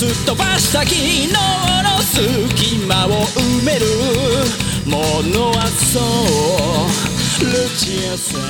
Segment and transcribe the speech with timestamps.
[0.00, 3.84] すっ飛ばした昨日の隙間を埋める
[4.86, 4.96] も
[5.28, 8.40] のはそうルチアさん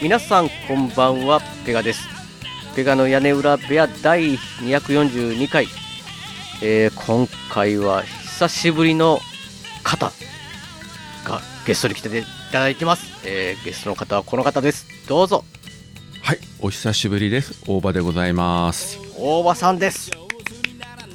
[0.00, 2.08] 皆さんこんばんはペガです。
[2.74, 5.66] ペガの屋根裏部屋第242回、
[6.62, 9.18] えー今回は久しぶりの
[9.84, 10.06] 方
[11.26, 14.86] がゲストに来ていただいてます、えーゲストの方はこの方です。
[15.06, 15.44] どうぞ。
[16.28, 17.64] はい、お久しぶりです。
[17.66, 18.98] 大場でございます。
[19.16, 20.10] 大場さんです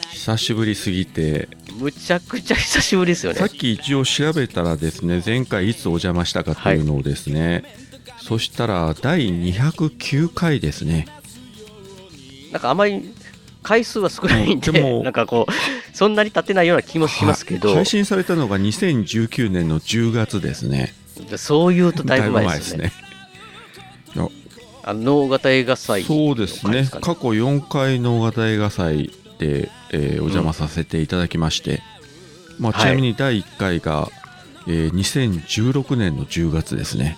[0.10, 7.64] 久しぶりすぎて、むちゃくちゃ久しぶりですよねさっき一応調べたらですね、前回いつお邪魔したかというのをですね、
[8.18, 11.06] そしたら第209回ですね。
[12.52, 13.14] なんかあまり
[13.62, 20.96] 回数は少ないんででもなんかこうそんなに経ってないような気もしますけど、は配信されたのが2019年の10月ですね。
[21.38, 22.92] そういうとだいぶ前ですよね
[24.84, 26.88] あの能形映画祭そうですね。
[26.92, 31.82] 過去4回能形映画祭で、えーお邪魔させていただきまして、
[32.60, 34.10] まあ、はいちなみに第1回が、
[34.68, 37.18] えー2016年の10月ですね。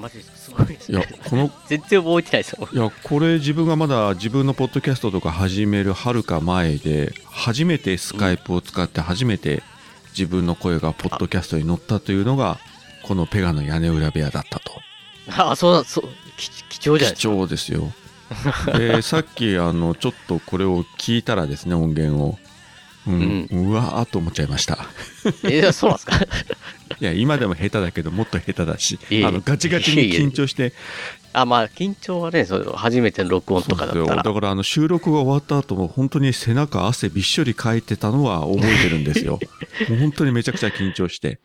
[0.00, 2.68] マジですごいですいやね、この 全然覚えてないですよ。
[2.72, 9.62] いやこれ自分がまだ自分のポッドキャストとか始めるはるか前で初めてスカイプを使って初めて
[10.16, 12.58] 自分の声がポッドキャストに載ったというのが
[13.02, 14.80] このペガの屋根裏部屋だったと。
[15.36, 16.08] あそうだそう
[16.40, 17.92] 貴貴重じゃないです貴重ですよ。
[18.78, 22.38] で さっきあのちょっとこれを聞いたらですね音源を。
[23.06, 24.76] うん、うわーっと思っちゃいました。
[24.76, 24.86] か
[25.44, 26.16] えーそうなんですか？
[27.00, 29.26] いや今でも下手だけどもっと下手だしいえいえ。
[29.26, 30.72] あのガチガチに緊張して。
[31.32, 34.22] あまあ緊張はねそう初めての録音とかだったら。
[34.22, 39.38] だからあの収録が終わった後も本当に背中汗びっしょりかいてたのは覚えてるんですよ。
[39.88, 41.40] もう本当にめちゃくちゃ緊張して。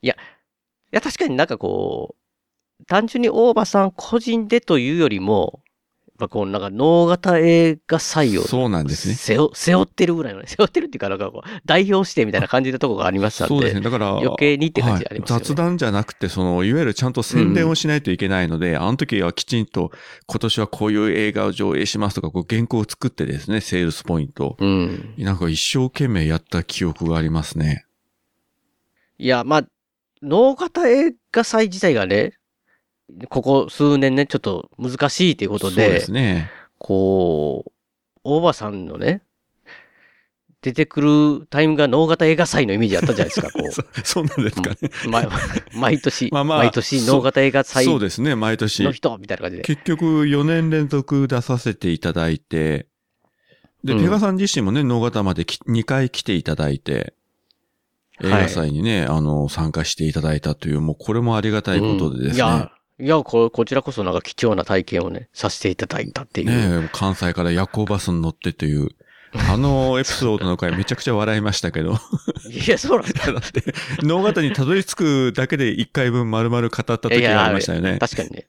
[0.00, 0.16] いや
[1.02, 2.17] 確かになんかこう
[2.86, 5.60] 単純に大場さん個人でというよりも
[6.20, 9.14] やっぱこうなんか能形映画採用そうなんですね。
[9.14, 13.82] 背負背負ってるぐらいのね背負ってるっていうかなんかこう代表してみたいな感じのとこがありましたんでそうですね。
[13.82, 15.40] だから余計にって感じありますよね。
[15.40, 19.92] はい雑談じゃなくてそのいわゆるちゃんと宣伝をしないといけないので、あの時はきちんと
[20.26, 24.56] 今年はこういう映画を上映しますとかこう原稿を作ってですねセールスポイント。
[24.58, 25.14] うん。
[25.18, 27.84] なんか一生懸命やった記憶がありますね。
[29.18, 29.62] いや、まあ、
[30.22, 32.37] 能形映画祭自体がね、
[33.28, 36.50] ここ数年ね、ちょっと難しいということで、そうですね。
[36.78, 37.72] こう、
[38.24, 39.22] 大場さんのね、
[40.60, 43.72] 出てくるタイムが能形映画祭のイメージあったじゃないですか、こう。
[43.72, 45.22] そそうなんですかね、ま
[45.74, 48.90] 毎年、まあまあ毎年能形映画祭のそうですね毎年。
[48.92, 49.62] 人みたいな感じで。
[49.62, 52.86] 結局4年連続出させていただいて、
[53.84, 54.00] で、うん。
[54.02, 57.14] ペガさん自身もね、能形までき2回来ていただいて、
[58.22, 62.30] 映画祭にね、あの、参加していただいたという、もうこれもありがたいことでですね。
[62.30, 62.36] うん。
[62.36, 66.80] いや、いやこ、こちらこそなんか貴重な体験をね、させていただいたっていう。
[66.80, 68.88] ねえ関西から夜行バスに乗ってという、
[69.32, 71.94] あのエピソードの回めちゃくちゃ笑いましたけど、
[72.50, 73.32] いや、そうなんですか。
[73.32, 73.62] だって、
[74.02, 77.98] 能形にたどり着くだけで1回分丸々語った時がありましたよね。
[77.98, 78.46] 確かにね。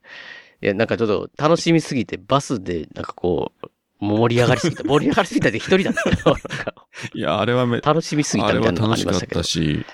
[0.62, 3.68] いや、なんかちょっと楽しみすぎて、バスで、なんかこう、
[4.00, 4.84] 盛り上がりすぎた。
[4.88, 6.10] 盛り上がりすぎたで一人だった
[7.14, 9.48] いや、あれはめ、楽しみすぎたみたなのがあ楽しかっりましたけどた。
[9.48, 9.86] し、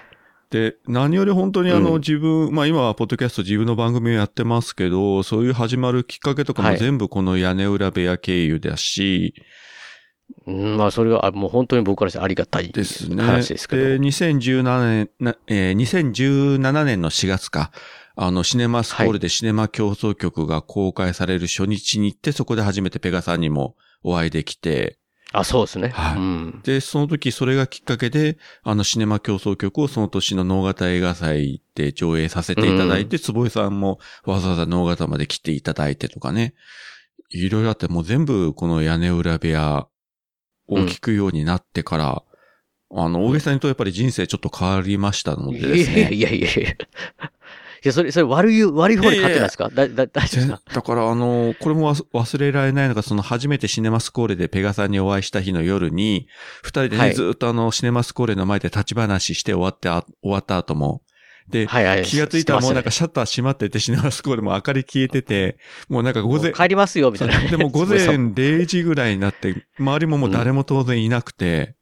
[0.55, 1.99] で、何より本当にあの、うん。
[1.99, 6.71] 自分、まあ今はポッドキャスト自分の番組をやってますけど、そういう始まるきっかけとかはい。
[6.73, 9.33] も全部この屋根裏部屋経由だし、
[10.47, 13.21] うん、まあそれはあもう本当に僕からしてありがたいですね。
[13.21, 13.81] 話ですけど。
[13.83, 17.71] で、2017年、なえー2017年の4月か、
[18.15, 24.99] あの、シネマスコールでシネマ競争曲が公開される初日に行って、そこで初めてペガさんにもお会いできて、
[25.39, 25.89] あ、そうですね。
[25.89, 26.61] はいうん。
[26.63, 36.53] で、その時それがきっかけで、あのシネマ競争曲をその年の能形映画祭で上映させていただいて、坪井さんもわざわざ能形まで来ていただいてとかね。
[37.29, 39.87] いろいろあって、もう全部この屋根裏部屋
[40.67, 42.23] を聞くようになってから、
[42.91, 46.01] あの、大げさに言うとやっぱり人生ちょっと変わりましたのでいですね。
[46.01, 46.75] やいやいやいやいや、
[47.91, 49.69] それ、それ悪い、悪い方に勝ってないですか？
[49.69, 56.27] だ、だ、 大丈夫です全かだから、あの、これも忘忘れられないのが、その初めてシネマスコーレでペガさんにお会いした日の夜に、
[56.63, 57.13] 二人でね、はい。
[57.13, 61.01] ずっとあの、シネマスコーレの前で立ち話して終わってあ、終わった後も、
[61.49, 62.03] で、はいはい。
[62.05, 65.57] 気がついたらもうなんか知シャッター閉まってて、シネマスコールも明かり消えてて、
[65.89, 67.39] もうなんか午前、帰りますよ、みたいな。
[67.49, 71.75] でも午前 そう0時ぐらいになって、周りももう誰も当然いなくて、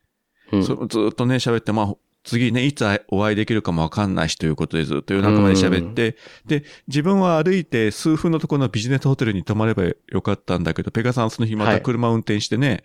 [0.52, 0.66] うん。
[0.66, 6.16] そずっとね、喋って、まあ、次ね、いつお会いできるかもわかんないしということでずっと夜中まで喋って、
[6.46, 12.84] で、自分は歩いて数分のところのビジネスホテルに泊まればよかったんだけど、ペガさんその日また車運転してね、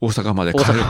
[0.00, 0.80] 大阪まで帰る。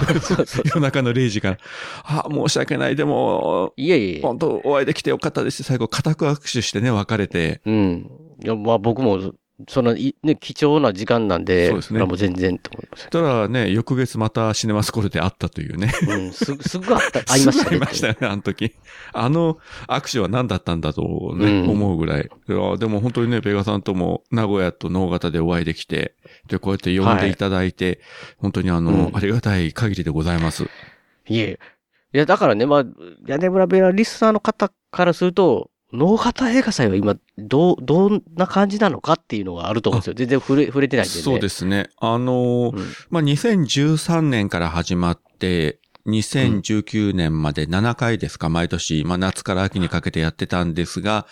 [0.67, 1.59] 夜中の0時から。
[2.05, 2.97] あ、申し訳ない。
[2.97, 4.21] でも、いえいえ。
[4.23, 5.65] 本当お会いできてよかったです。
[5.65, 7.61] 最後、固く握手してね、別れて。
[7.67, 8.11] うん。
[8.43, 9.33] いや、まあ僕も、
[9.69, 15.93] その、いね、貴重な時間なんで、そうですねもう全然と思いますたらね、翌月またシネマスコールで会ったというね。
[16.09, 17.71] うん、す、すぐあった、会いましたね。
[17.71, 18.75] 会いましたよね、あの時。
[19.13, 19.59] あの
[19.89, 21.03] 握手は何だったんだと
[21.37, 22.31] ね、うん思うぐらい。
[22.47, 26.15] でも本当にね、ペガさんとも名古屋と能形でお会いできて、
[26.49, 28.01] で、こうやって呼んでいただいて、
[28.39, 30.65] 本当にあの、うんありがたい限りでございます。
[31.27, 31.59] いえ。
[32.13, 32.85] いや、だからね、まあ、
[33.27, 40.15] 屋根裏部屋リスナーの方からすると、能形映画祭は今、どう、どんな感じなのかっていうのがあると思うんですよ。
[40.15, 41.23] 全然触れ、触れてないんでね。
[41.23, 41.89] そうですね。
[41.99, 51.27] あのーうんまあ、2013年から始まって、2019年まで7回ですか、毎年、まあ、夏から秋にかけてやってたんですが、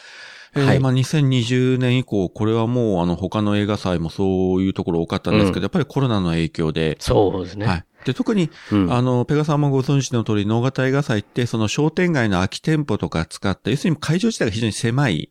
[0.55, 7.66] えーはいまあ、2020年以降、これはもう、あの、他の映画祭もそういうところ多かったんですけど、うんやっぱりコロナの影響で、そうですね。
[7.66, 7.84] はい。
[8.08, 8.93] で、特に、うん。
[8.93, 15.31] あの、ペガさんもご存知の通り、能形映画祭って、その商店街の空き店舗とか使った、要するに会場自体が非常に狭い、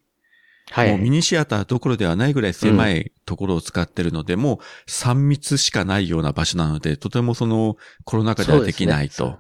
[0.69, 0.89] はい。
[0.91, 4.59] もうミニシアターどころではないぐらい狭いところを使ってるので、もう
[4.89, 9.39] 3密しかないような場所なので、とてもそのコロナ禍ではできないと。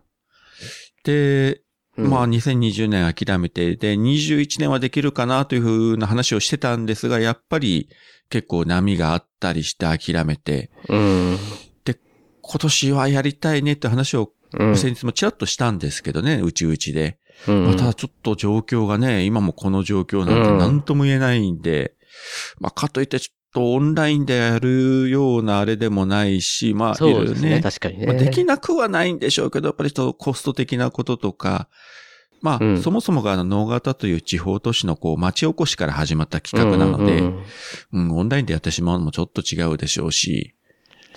[1.03, 1.67] で、うん
[2.09, 7.89] まあ2020年諦めて、で、21年はできるかなというふうな話をしてたんですが、やっぱり
[8.29, 11.37] 結構波があったりして諦めて、うん。
[12.47, 14.77] 今年はやりたいねって話をうん。
[14.77, 17.19] 先日もちらっとしたんですけどね、うちうちで。
[17.47, 21.93] うんまあ、ただちょっと状況がね、今もこの状況なんてうん何とも言えないんで、
[22.59, 27.49] まあ、かといってちょっとオンラインでやるようなあれでもないし、まあ、いろいろそうですね。
[27.51, 28.07] ね、確かにね。
[28.07, 31.67] まあ、できなくはないんでしょうけど、やっぱりちょっとコスト的なこととか、
[32.41, 37.35] まあ、うんそもそもがあの、能形という地方都市のこう、町おこしから始まった企画なので、ううんん
[37.93, 40.55] うんうんオンラインでやってしまうのもちょっと違うでしょうし、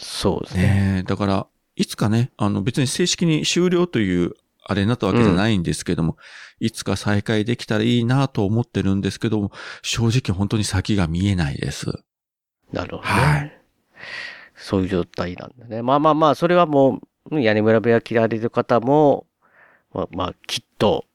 [0.00, 0.62] そうですね。
[0.62, 6.16] ねえ、だから、いつかね、あの別に正式に終了というあれになったわけじゃないんですけども、
[6.58, 9.52] いつか再開できたらいいなと思ってるんですけども、
[9.82, 11.86] 正直本当に先が見えないです。
[12.72, 13.08] なるほどね。
[13.08, 13.60] はい
[14.60, 15.82] そういう状態なんだね。
[15.82, 17.00] まあまあまあ、それはも
[17.30, 19.26] う、うん屋根村部屋切られる方も、
[19.92, 21.06] まあまあ、きっと、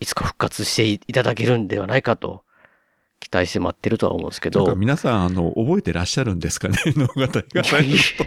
[0.00, 2.44] いつか復活していただけるんではないかと、
[3.22, 4.74] 期待して待ってるとは思うんですけど。
[4.74, 6.76] 皆さん、あの、覚えてらっしゃるんですかね？
[6.96, 8.24] 能形が最初と。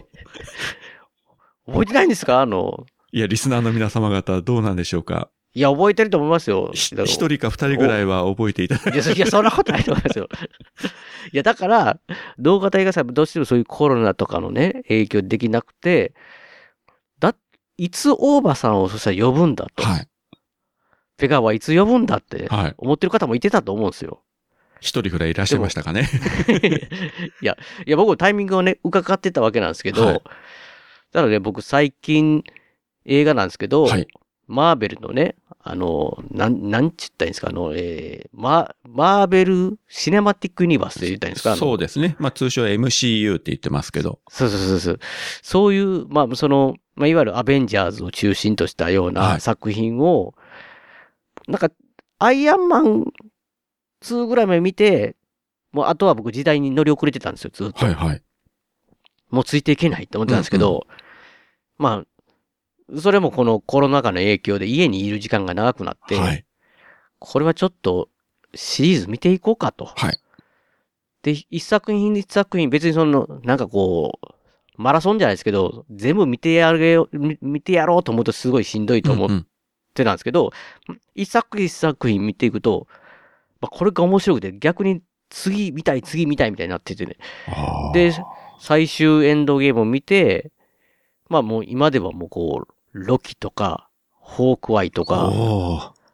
[1.68, 2.42] 覚えてないんですか？
[2.42, 5.30] あの、いや、リスナーの皆様方どうなんでしょうか？
[5.53, 6.71] いや、覚えてると思いますよ。
[6.74, 10.27] 一人か二人ぐらいは覚えていただいいや、そいやそんなことないと思いますよ。
[11.31, 12.00] いや、だから、
[12.39, 16.13] 動画大会祭もどうしてもそういうコロナとかのね、影響できなくて、
[17.19, 17.36] だ、
[17.77, 19.83] いつ大場さんをそしたら呼ぶんだと。
[19.83, 20.07] はい。
[21.18, 22.74] ペガはいつ呼ぶんだってはい。
[22.77, 24.24] 思ってる方もいてたと思うんですよ。
[24.86, 26.10] 一人ぐらいいらっしゃいましたかね
[27.42, 30.22] いや、いや、僕もタイミングをね、伺ってたわけなんですけど、はい
[31.16, 32.44] ただね、僕最近
[33.06, 34.06] 映画なんですけど、はい。
[34.48, 42.18] マーベルのね、あの、なん、なんちったんですか、あの、えー、ママーベルシネマティックユニバースって言ったんですかそうですね。
[42.20, 44.20] まあ通称 MCU って言ってますけど。
[44.30, 45.00] そうそうそうそう。
[45.42, 50.36] そういう、まあ、その、まあ、いわゆるアベンジャーズを中心としたようはない作品を、
[51.48, 51.72] なんか、
[52.20, 53.06] アイアンマン
[54.13, 55.15] 2ぐらいまで見て、
[55.71, 57.85] もうあとは僕時代に乗り遅れてたんですよ、ずっと。
[57.85, 58.21] はいはい。
[59.29, 60.88] もうついていけないって思ってたんですけど、
[61.77, 66.45] まあ、それもこのコロナ禍の影響で家にいる時間が長くなって、はい。
[67.19, 68.09] これはちょっと
[68.53, 69.85] シリーズ見ていこうかと。
[69.85, 70.19] はい。
[71.24, 74.35] で、一作品一作品、別にその、なんかこう、
[74.77, 79.47] マラソンじゃないですけど、全部見てやれよ、見見てやろうと思うとすごいしんどいと思っうんうん
[79.95, 80.51] てたんですけど、
[81.15, 82.88] 一作品一作品見ていくと、
[83.62, 87.17] まあ、これが面白くて逆に次見たい次見たいみたいになっててね。
[87.93, 88.13] で、
[88.59, 90.51] 最終エンドゲームを見て、
[91.29, 95.31] まあもう今ではもうこう、ロキとか、ホークアイとか、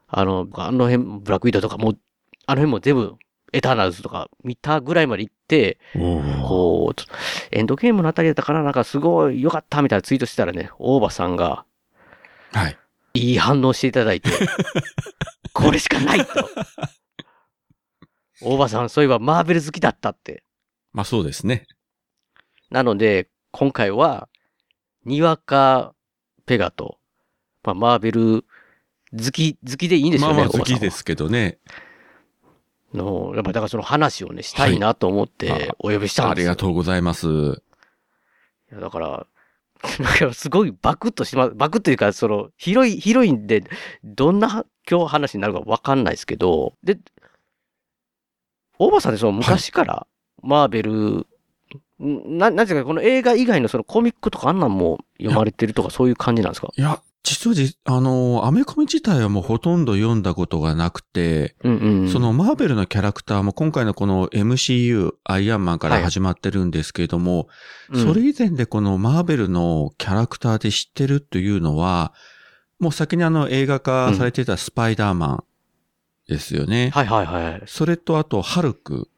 [0.08, 1.98] あの、あの辺、ブラックウィドウとかもう、
[2.46, 3.14] あの辺も全部、
[3.54, 5.78] エターナルズとか見たぐらいまで行って、
[6.46, 7.00] こう、
[7.50, 11.64] エンドゲームのあたりだったかななんかすごい良かったみたいなツイートしてたらね、大場さんが
[12.52, 12.78] はい。
[13.14, 14.30] いい反応していただいて、
[15.52, 16.48] これしかないと。
[18.40, 20.42] 大場さん、そういえばマーベル好きだったって。
[20.92, 21.66] まあそうですね。
[22.70, 24.28] なので、今回は、
[25.04, 25.94] にわか
[26.46, 26.98] ペガと、
[27.64, 28.44] まあ、マーベル
[29.12, 30.34] 好き、好きでいいんですよね。
[30.34, 30.90] まあまあ好きで。
[30.90, 31.58] すけどね。
[32.94, 36.50] の、やっぱだからその話をね、したいなと思っはいてお呼びしたんですよ。
[36.50, 37.26] ありがとうございます。
[37.26, 37.30] い
[38.72, 39.26] や、だから、
[39.98, 43.64] なんかすごいバクッとしま、バクッというか、その、広い、広いんで、
[44.04, 46.98] どんな今日話になるかわかんないですけど、で、
[48.78, 50.06] 大場さんってその昔から、
[50.42, 51.26] マーベル、
[52.00, 56.72] んな、なんていうか、この映画以外のそのコミックとかあんなんも読まれてるとかそういう感じなんですか？
[56.76, 62.08] いや、実はじ、あの、アメコミ自体はもうほとんど読んだことがなくて、うんうん。
[62.08, 67.46] そのマーベルのキャラクターも今回のこの MCU、アイアンマンから始まってるんですけれども、
[67.90, 72.12] うん、それ以前でこのマーベルのキャラクターで知ってるというのは、
[72.80, 75.44] もう先にあの映画化されてたスパイダーマン
[76.28, 76.90] ですよね。
[76.94, 77.62] はいはいはい。
[77.66, 79.08] それとあと、ハルク。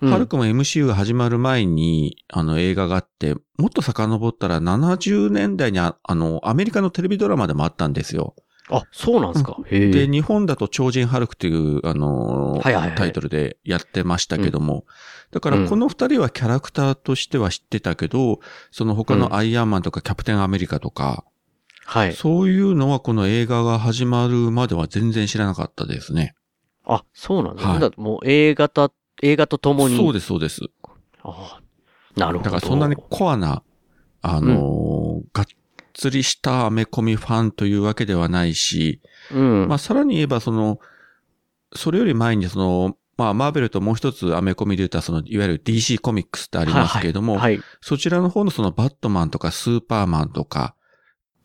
[0.00, 8.36] うんハルクも MCU が始まる前に、あの映画があって、もっと遡ったら70年代にああの、アメリカのテレビドラマでもあったんですよ。
[8.70, 9.56] あ、そうなんですか？
[9.68, 14.84] で、日本だと超人ハルクという、あのーはいはいはいタイトルでやってましたけども、
[15.32, 18.38] だかうんらこの二人はキャラクターとしては知ってたけど、
[18.70, 21.24] その他のアイアンマンとかキャプテンアメリカとか、
[21.88, 22.12] はい。
[22.12, 26.34] そういうのはこの映画が始まるまでは全然知らなかったですね。
[26.84, 27.72] あ、そうなんですね。
[27.72, 28.92] はいだもう映画と、
[29.22, 29.96] 映画とともに。
[29.96, 30.60] そうです、そうです。
[31.22, 31.60] あ
[32.14, 32.50] なるほど。
[32.50, 33.62] だからそんなにコアな、
[34.20, 35.46] あのーがっ
[35.94, 39.00] つりしたアメコミファンというわけではないし、
[39.32, 39.68] うん。
[39.68, 40.80] まあさらに言えばその、
[41.74, 47.58] それより前にその、まあマーベルともう一つアメコミで言ったその、いわゆる DC コミックスってありますけれども、はい。
[47.80, 50.74] そちらの方のそのバットマンとかスーパーマンとか、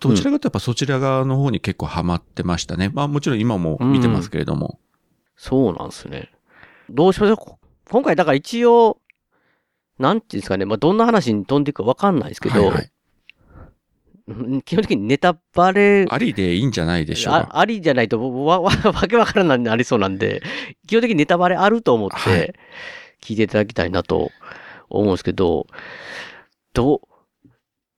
[0.09, 2.89] どちらかとやっぱそちら側の方に結構ハマってましたね。
[2.93, 4.79] まあもちろん今も見てますけれども。
[5.35, 6.31] そうなんですね。
[6.89, 7.37] どうしましょう？
[7.37, 8.99] こ今回だから一応、
[9.99, 12.89] なんていうんですかね、まあ、どんな話に飛んでいくかわかんないですけど、はいはい。
[14.27, 17.39] うん基本的にネタバレ、ありでいいんじゃないでしょうか。
[17.51, 20.41] あありじゃないとわ、わ、 わけわからんなになりそうなんで、
[20.87, 22.55] 基本的にネタバレあると思っはいて、
[23.21, 24.31] 聞いていただきたいなと
[24.89, 25.67] 思うんですけど、
[26.73, 27.01] ど、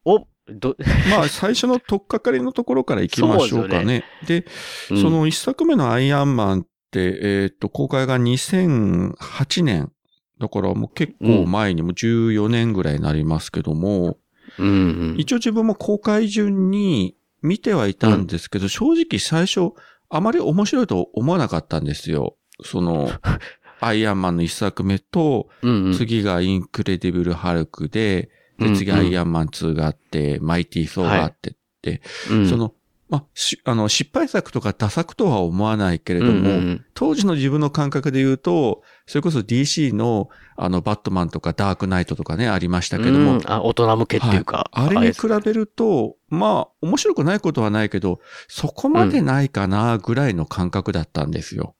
[0.03, 0.27] お、ど、
[1.09, 4.03] まあ最初の取っかかりのところから行きましょうかね。
[4.27, 4.45] で
[4.91, 9.91] うんその一作目のアイアンマンって、えっ、と、公開が2008年。
[10.39, 14.17] だからもう結構前にも14年ぐらいになりますけども、
[14.59, 14.71] うんう
[15.13, 19.71] ん、一応自分も公開順に見てはいたんですけど、正直最初
[20.09, 22.37] あまり面白いと思わなかったんですよ。
[22.63, 23.09] その、
[23.81, 25.49] アイアンマンの一作目と、
[25.95, 28.75] 次がインクレディブル・ハルクで、で、うんうん。
[28.75, 32.49] 次アイアンマン2があって、マイティ・ソーがあってって、うん。
[32.49, 32.73] その、
[33.07, 43.41] まあ、し、あの、失敗作とか打作とは思わないけれども、うんうん当時の自分の感覚で言うと、それこそ DC の、あの、バットマンとかダークナイトとかね、ありましたけども、うん。
[43.51, 51.75] あ、大人向けっていうか、あれに比べると、まあ、面白くないことはないけど、そこまでないかな、ぐらいの感覚だったんですよ。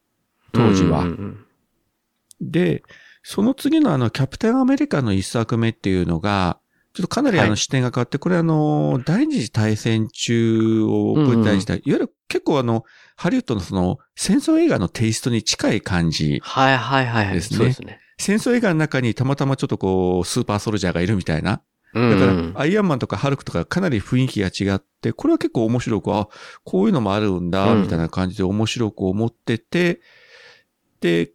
[0.52, 1.04] 当時は。
[1.04, 1.46] うんうん。
[2.42, 2.84] で、
[3.24, 6.60] その次のあの、キャプテンアメリカの一作目っていうのが、
[6.96, 12.86] ちょっとかなりあはいの視点が変わって、これあの、第二次大戦中を舞台にした、いわゆる結構あの、
[13.18, 16.40] ハリウッドのその、戦争映画のテイストに近い感じ。
[16.42, 17.34] はいはいはいはい。
[17.36, 18.00] ですねそうですね。
[18.18, 21.62] 戦争映画の中にたまたまちょっとこう、スーパーソルジャーがいるみたいな。
[21.94, 26.30] うんだから、うんアイアンマンとかハルクとかかなり雰囲気が違って、これは結構面白く、あ、
[26.64, 30.00] こういうのもあるんだ、うんみたいな感じで面白く思ってて、
[31.02, 31.32] で、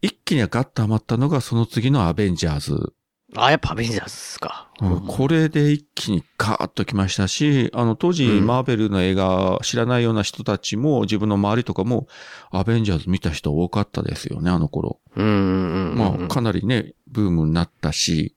[0.00, 2.92] 一気にはガッとハマったのがその次のアベンジャーズ。
[3.36, 4.70] あ、やっぱアベンジャーズですか。
[4.80, 12.06] うんこれで一気にガーッときましたし、あの当時うんマーベルの映画知らないような人たちも自分の周りとかも
[12.50, 15.00] アベンジャーズ見た人多かったですよね、あの頃。
[15.16, 15.98] うんうんうんうん。
[15.98, 18.34] まあかなりね、ブームになったし、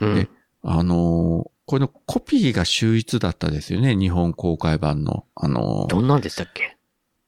[0.00, 0.28] うんで
[0.62, 5.24] あのーこれのコピーが秀逸だったですよね、日本公開版の。
[5.36, 6.76] あのーどんなんでしたっけ？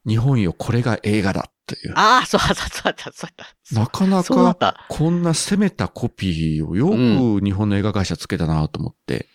[0.05, 1.93] 日本よ、これが映画だっていう。
[1.95, 3.47] ああ、そうそうそうだ、そうだ。
[3.71, 4.85] なかなか。
[4.89, 9.27] こんな攻めたコピーをようく日本の映画会社つけたなと思って。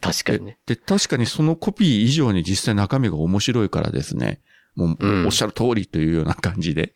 [0.00, 0.58] 確かにね。
[0.66, 4.40] で、確かにそのコピー以上に実際中身が面白いからですね。
[4.74, 6.94] もう、うんおっしゃる通りというような感じで。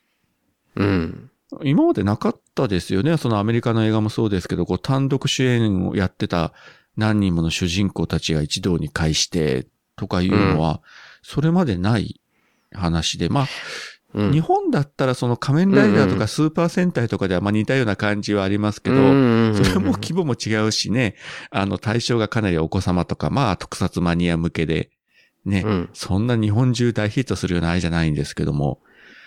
[0.74, 1.30] うん。
[1.62, 3.16] 今までなかったですよね。
[3.18, 6.52] そのアメリカの映画もそうですけど、こう単独主演をやってた
[6.96, 10.82] 何人もの主人公たちが一堂に会してとかいうのは、
[11.22, 12.20] それまでない
[12.72, 13.46] 話で、まあ、
[14.14, 14.32] うん。
[14.32, 18.98] 日本だったらその仮面ライダーとかスーパー戦隊とかではまあ似たような感じはありますけど、う
[19.50, 21.16] んそれも規模も違うしね、
[21.50, 24.90] あの対象がかなりお子様とか、まあ特撮マニア向けで、
[25.44, 25.90] ね、うん。
[25.94, 28.80] そんな日本中大ヒットするような愛じゃないんですけども、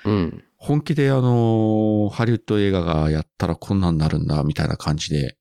[0.06, 0.44] うん。
[0.58, 5.38] 本気であの、ハリウッド映画がやったらこんなんなるんだ、みたいな感じで。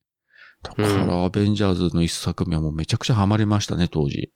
[0.63, 4.31] だから、アベンジャーズの一作目はもうめちゃくちゃハマりましたね、当時。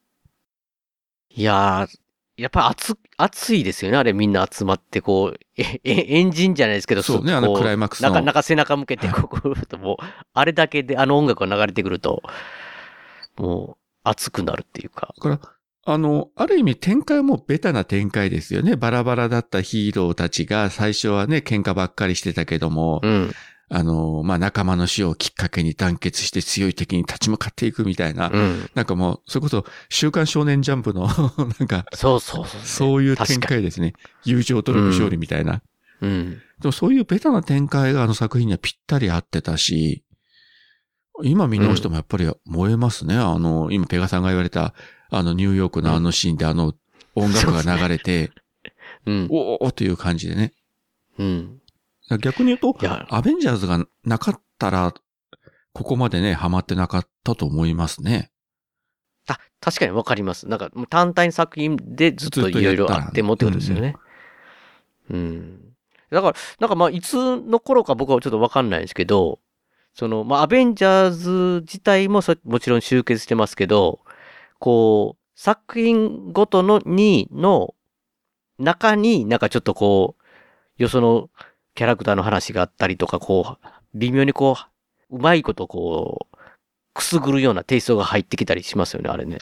[1.29, 1.97] いやー、
[2.35, 3.97] やっぱり熱、熱いですよね。
[3.97, 8.09] あれみんな集まって、こう、 え、え、エンジンじゃないですけど、そうね、あのこクライマックスの。
[8.09, 12.23] なかなか背中向けて、こう、もう、あれだけであの音楽が流れてくると、
[13.37, 15.13] もう、熱くなるっていうか。
[15.17, 15.39] だから、
[15.85, 18.75] あの、ある意味展開もベタな展開ですよね。
[18.77, 23.31] バラバラだったヒーローたちが最初はね、喧嘩ばっかりしてたけども、うん。
[23.75, 28.69] あの、まあ、仲間の死をきっかけに団結して強い敵に立ち向かっていくみたいな、うん。
[28.75, 31.07] なんかもう、それこそ、週刊少年ジャンプの、
[31.59, 32.61] なんか、そうそうそう。
[32.63, 33.93] そういう展開ですね。
[34.25, 35.63] 友情との勝利みたいな。
[36.01, 36.41] うん。
[36.59, 40.03] でもそういうベタな展開があの作品にはぴったり合ってたし、
[41.23, 43.15] 今見直してもやっぱり燃えますね。
[43.15, 44.75] あの、今ペガさんが言われた、
[45.09, 46.75] あのニューヨークのあのシーンであの
[47.15, 48.29] 音楽が流れて、
[49.07, 49.27] うん。
[49.31, 50.53] おおという感じでね。
[51.17, 51.59] うん。
[52.19, 52.75] 逆に言うと
[53.09, 54.93] アベンジャーズがなかったら、
[55.73, 58.31] ここまでね、ハマってなかったと思いますね。
[59.27, 60.47] あ、確かにわかります。
[60.47, 63.95] なんか、単体作品でずっといろいろあってもってことですよね。
[65.09, 65.73] うん。
[66.11, 69.39] だから、なんかまあ、いつの頃か僕はちょっとわかんないですけど、
[69.93, 71.29] その、まあ、アベンジャーズ
[71.61, 74.01] 自体もそもちろん集結してますけど、
[74.59, 77.73] こう、作品ごとのに、の
[78.59, 81.29] 中になんかちょっとこう、よその
[81.75, 84.57] キャラクターの話があったりとか、こう、微妙にこ
[85.09, 86.37] う、うまいことこう、
[86.93, 89.39] くすぐるようなテイストが入ってきたりしますよね、あれね。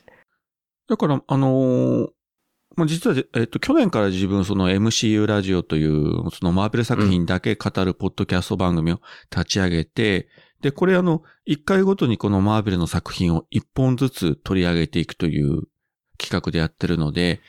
[0.88, 2.10] だから、あのー
[2.76, 10.30] まあ、実は、えっと、去年から自分、その MCU ラジオという、そのマーベル作品だけ語るポッドキャスト番組を立ち上げて、
[10.62, 15.64] で、これあの、一回ごとにこのマーベルの作品を一本ずつ取り上げていくという
[16.18, 17.42] 企画でやってるので、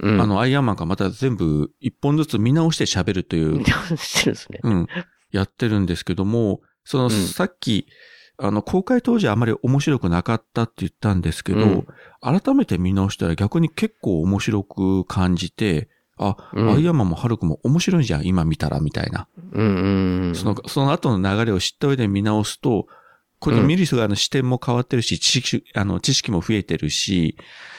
[0.00, 0.20] うん。
[0.20, 3.64] あの、アイアンマンがまた全部一本ずつ見直して喋るという、
[3.96, 4.60] してるんですね。
[4.62, 4.86] うん、
[5.30, 7.86] やってるんですけども、その、んさっき、
[8.36, 11.86] あの、公開当時あまり面白くなかったって言ったんですけど、うん
[12.26, 19.28] 改めて見直したら逆に結構面白く感じて、あ、うんアイアンマンもハルクも面白いじゃん、今見たら、みたいな。
[19.52, 20.34] うんうんうん。
[20.34, 22.86] その、その後の流れを知った上で見直すと、
[23.40, 27.36] これうん見る人があの視点も変わってるし、知識、あの、知識も増えてるし、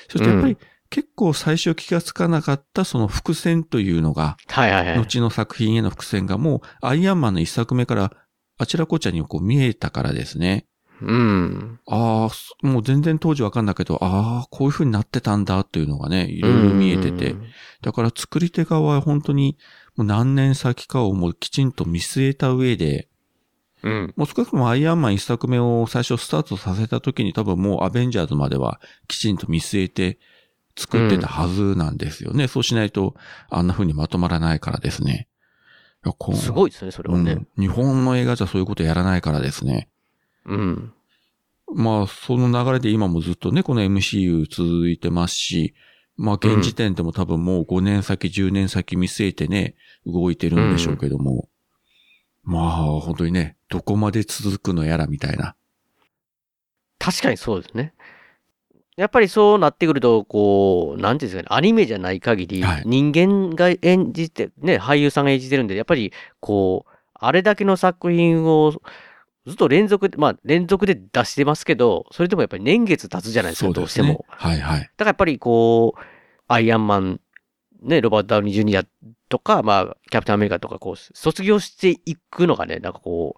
[0.09, 0.57] そしてやっぱり
[0.89, 4.97] 結構最初気がつかなかったその伏線というのが、はいはいはい。
[4.97, 8.11] 後の作品への伏線がもう、アイアンマンの一作目から、
[8.57, 10.67] あちらこちらにこう見えたからですね。
[11.01, 11.79] うん。
[11.87, 17.35] ああ、もう全然当時わかんないけど、ああ、こういう風になってたんだというのがね、いろいろ見えてて。
[17.81, 19.57] だから作り手側は本当に
[19.95, 23.09] もう何年先かをもうきちんと見据えた上で、
[23.83, 24.13] うん。
[24.15, 30.17] もう少なくともアイアンマン一作目を最初スタートさせた時に多分もうアベンジャーズまではきちんと見据えて
[30.77, 32.47] 作ってたはずなんですよね。
[32.47, 33.15] そうしないと
[33.49, 35.27] あんな風にまとまらないからですね。
[36.35, 37.31] すごいですね、それはね。
[37.31, 39.89] うん日本の映画じゃそういうことやらないからですね。
[40.45, 40.93] うん。
[41.73, 45.73] まあ、その流れで今もずっとね、この MCU 続いてますし、
[46.15, 51.49] まあ、現時点でも多分もう5年先、10年先見据えてね、動いてるんでしょうけども、
[52.43, 55.55] まあ、本当にね、どこまで続くのやらみたいな。
[56.99, 57.93] 確かにそうですね。
[58.97, 68.73] やっぱりそうなってくると、こう、なんていうんですかね、アニメじゃない限りはい、人間が演じて、ね、俳優さんが演じてるんで、やっぱり、こう、あれだけの作品を、
[69.45, 74.25] ずっと連続で、まあ、連続で出してますけど、それでもやっぱり年月経つじゃないですか、どうしても。
[74.29, 74.79] はいはい。
[74.79, 76.01] だからやっぱりこう、
[76.47, 77.19] アイアンマン、
[77.81, 78.85] ね、ロバート・ダウニー・ジュニア
[79.29, 83.35] とか、まあ、キャプテン・アメリカとか、こう、卒業していくのがね、なんかこ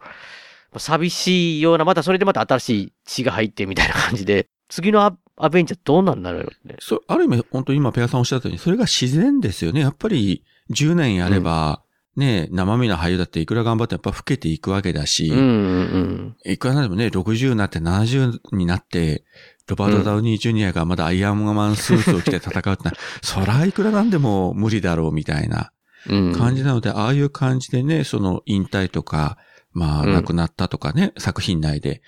[0.74, 6.76] う、寂しいような、またそれでまた新しい血が入ってみたいな感じで、次のアアベンジャーどうなんだろうね。
[6.80, 9.82] そう、ある意味、本当今ペガさんおっしゃったように、それが自然ですよね。
[9.82, 11.84] やっぱり10年やれば、
[12.16, 19.24] ね、生身の俳優だっていくら頑張ってやっぱ老けていくわけだし、うんうんいくらなんでもね、60になって70になって、
[19.68, 25.72] ロバート・ダウニー・ジュニアがまだアイアンマンスーツを着て戦うってのは、そらいくらなんでも無理だろうみたいな
[26.10, 26.28] うん。
[26.28, 26.34] うん。
[26.34, 29.38] 感じなので、ああいう感じでね、その引退とか、
[29.78, 32.02] まあうん亡くなったとかね、作品内で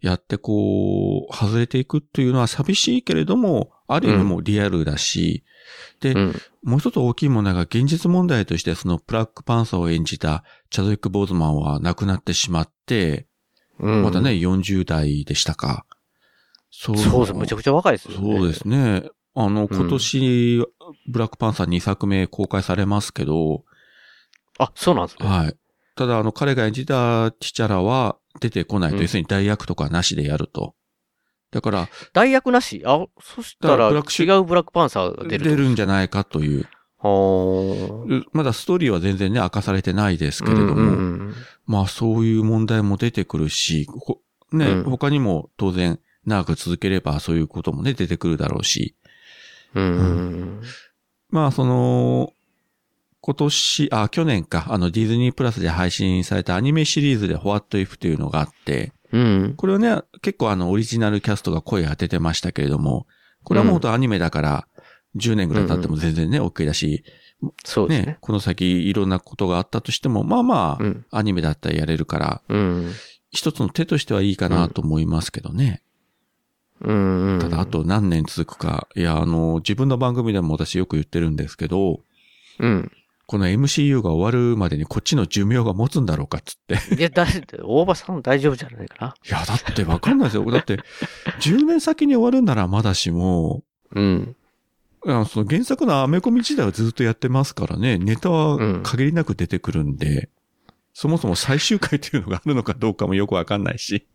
[0.00, 5.44] やってこう、外れていくっていうのは寂しいけれども、ある意味もうリアルだし、
[6.00, 6.34] で、うん。
[6.64, 13.28] もう一つ大きい問題が現実問題としてそのブラックパンサーを演じたチャドウィック・ボーズマンは亡くなってしまって、
[13.78, 14.02] うん。
[14.02, 15.86] まだね、40代でしたか。
[16.70, 17.34] そそうです。
[17.34, 18.36] むちゃくちゃ若いですよね。
[18.36, 19.04] そうですね。
[19.34, 20.66] あの、今年、
[21.08, 23.64] ブラックパンサー2作目公開されますけど、
[24.58, 25.28] あ、そうなんですね。
[25.28, 25.56] はい。
[25.94, 29.02] ただ、あの、彼が演じたティチャラは出てこないと、うん。
[29.02, 30.74] 要するに代役とかなしでやると。
[31.50, 32.82] だから、代役なし？
[32.86, 35.56] あ、そしたら違うブラックパンサーが出出ると。
[35.56, 36.66] るんじゃないかという。
[38.32, 40.88] まだストーリーは全然ね、明かされてないですけれども、うんうんう
[41.30, 41.34] ん
[41.66, 44.20] まあそういう問題も出てくるし、ほ
[44.52, 44.84] ね、うん。
[44.84, 48.96] 他にも当然長く続ければそういうこともね、出てくるだろうし、
[49.74, 49.84] うん。
[49.84, 50.62] うん。
[51.30, 52.32] まあ、その、
[53.24, 59.54] 今年、あ、去年か、あの、ディズニープラスで配信されたアニメシリーズで What If というのがあって、うん。
[59.56, 63.06] これはね、結構あの、オリジナルキャストが声当ててましたけれども、
[63.44, 64.66] これはもうほんとアニメだから、
[65.14, 67.04] 10年ぐらい経っても全然ね、OK だし、
[67.40, 68.18] ねそうですね。
[68.20, 71.06] この先いろんなことがあったとしても、まあまあ、うん。
[71.12, 72.92] アニメだったらやれるから、うん。
[73.30, 75.82] 一つの手としてはいいかなと思いますけどね。
[76.80, 77.38] うん。
[77.40, 78.88] ただ、あと何年続くか。
[78.96, 82.00] いや、あの、自分の番組でも私よく言ってるんですけど、
[82.58, 82.92] うん。
[83.26, 86.56] この MCU が終わるまでにこっちの寿命が持つんだろうかっつっ
[86.88, 86.94] て。
[86.96, 87.26] いや、だ、
[87.62, 89.14] 大場さん大丈夫じゃないかな。
[89.26, 90.50] いや、だってわかんないですよ。
[90.50, 90.78] だって、
[91.40, 93.62] 10年先に終わるんならまだしも、
[93.94, 94.36] うん。
[95.04, 100.28] あその原作のアメコミ自体はずっとやってますからね、ネタはうん限りなく出てくるんで、
[100.94, 104.06] そもそも最終回っていうのがあるのかどうかもよくわかんないし。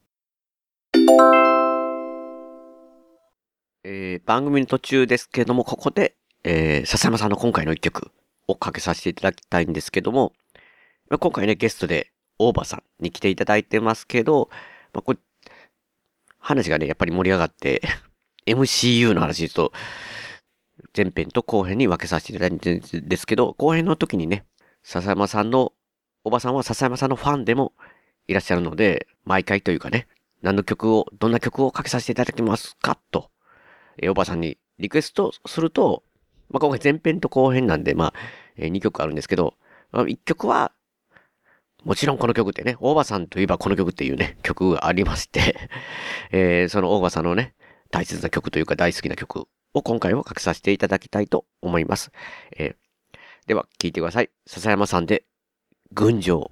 [3.83, 8.11] えー番組の途中ですけども、ここで、えー笹山さんの今回の一曲
[8.47, 10.33] をかけさせていただきたいんですけども、
[11.09, 14.49] 今回ね、ゲストで大場さんに来ていただいてますけど、
[14.93, 15.19] まあ、これ
[16.39, 17.81] 話がね、やっぱり盛り上がって、
[18.47, 19.73] MCU の話と、
[20.95, 24.45] 前編と後編に分けさせていただいてるんですけど、後編の時にね、
[24.83, 25.73] 笹山さんの、
[26.23, 27.73] おばさんは笹山さんのファンでも
[28.27, 30.07] いらっしゃるので、毎回というかね、
[30.41, 33.29] 何の曲を、どんな曲をかけさせていただきますかと、
[34.01, 36.03] えおばさんにリクエストすると、
[36.49, 38.13] まあ、今回前編と後編なんで、まあ、
[38.57, 39.55] え2曲あるんですけど、
[39.91, 40.71] まあ、1曲は、
[41.83, 45.55] もちろんこの曲ってね、大場さんといえばこの曲っていうね、 曲がありまして、
[46.31, 47.53] えーその大場さんのね、
[47.91, 52.11] 大切な曲というか大好きな曲を今回はかけさせていただきたいと思います。
[52.57, 52.75] えー
[53.47, 54.29] では、聴いてください。
[54.45, 55.23] 笹山さんで、
[55.93, 56.51] 群青。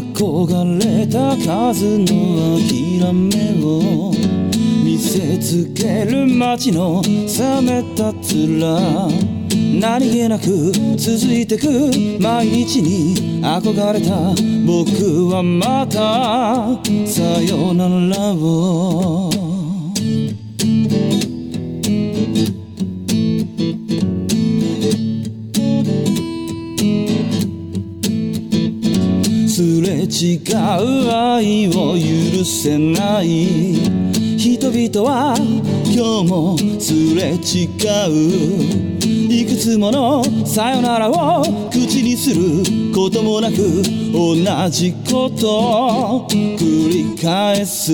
[0.00, 4.12] 憧れた数の諦めを
[4.84, 11.68] 見せつける街の冷めた面何気なく続いてく
[12.20, 14.34] 毎日に憧れた
[14.66, 16.74] 僕はまた
[17.06, 19.53] さよならを
[30.14, 33.74] 違う愛を許せない。
[34.38, 35.34] 人々は
[35.86, 37.66] 今日もすれ違
[38.06, 39.04] う。
[39.32, 42.62] いくつものさよならを口にする
[42.94, 43.56] こともなく
[44.12, 44.36] 同
[44.70, 45.48] じこと
[46.20, 47.90] を繰り返す。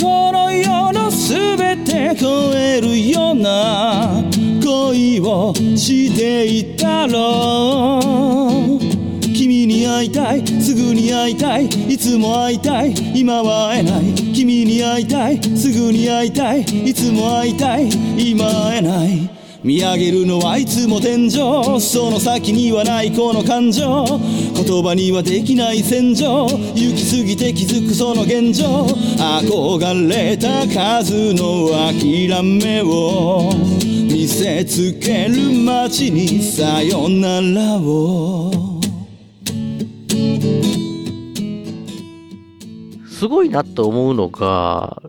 [0.00, 4.22] この世のすべて超えるような
[4.62, 7.98] 恋をしていたろ
[8.84, 8.87] う。
[9.78, 14.14] に会いたいすぐに会いたいいつも会いたい今は会えない。
[14.34, 17.88] 君に会いたいすぐに会いたいいつも会いたい
[18.18, 19.30] 今会えない。
[19.62, 21.30] 見上げるのはいつも天井
[21.80, 24.04] その先にはないこの感情。
[24.54, 26.46] 言葉にはできない戦場。
[26.46, 28.86] 行き過ぎて気づくその現状。
[29.16, 33.52] 憧れた数の諦めを。
[34.10, 38.77] 見せつける街にさよならを。
[43.18, 45.02] すごいなと思うのが、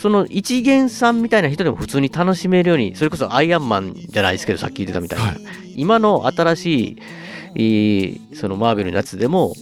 [0.00, 5.24] その一元さんみたいな人でも普通に楽しめるように、それこそアイアンマンじゃないですけど、さっき言ってたみたいな。
[5.24, 5.36] はい
[5.76, 6.96] 今の新しい、
[7.54, 9.54] えーそのマーベルのやつでも、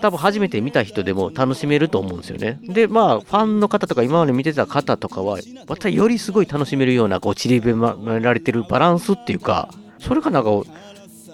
[0.00, 2.60] 多分初めて見た人でも楽しめると思うんですよね。
[2.62, 10.50] で、まあ、ファンの方とか今まで見てた方とかは、またよりすごい楽しめるような、こう、散りばめられてるバランスっていうか、それがなんか、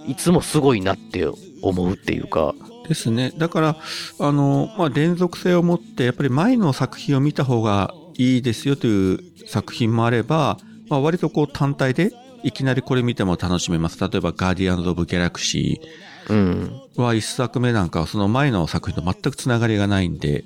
[0.08, 1.28] いつもすごいなって
[1.62, 2.54] 思うっていうか、
[2.88, 3.32] ですね。
[3.36, 3.76] だから、
[4.18, 13.98] あの、まあ、連続性を持って、やっぱり前の作品を見た方がいいですよという作品もあれば、まあ、割とこう単体で、いきなりこれ見ても楽しめます。
[13.98, 15.80] 例えば、ガーディアンズ・オブ・ギャラクシ
[16.28, 16.80] うん。
[16.96, 20.44] ーは一作目なんかはその前の作品と全くつながりがないんで、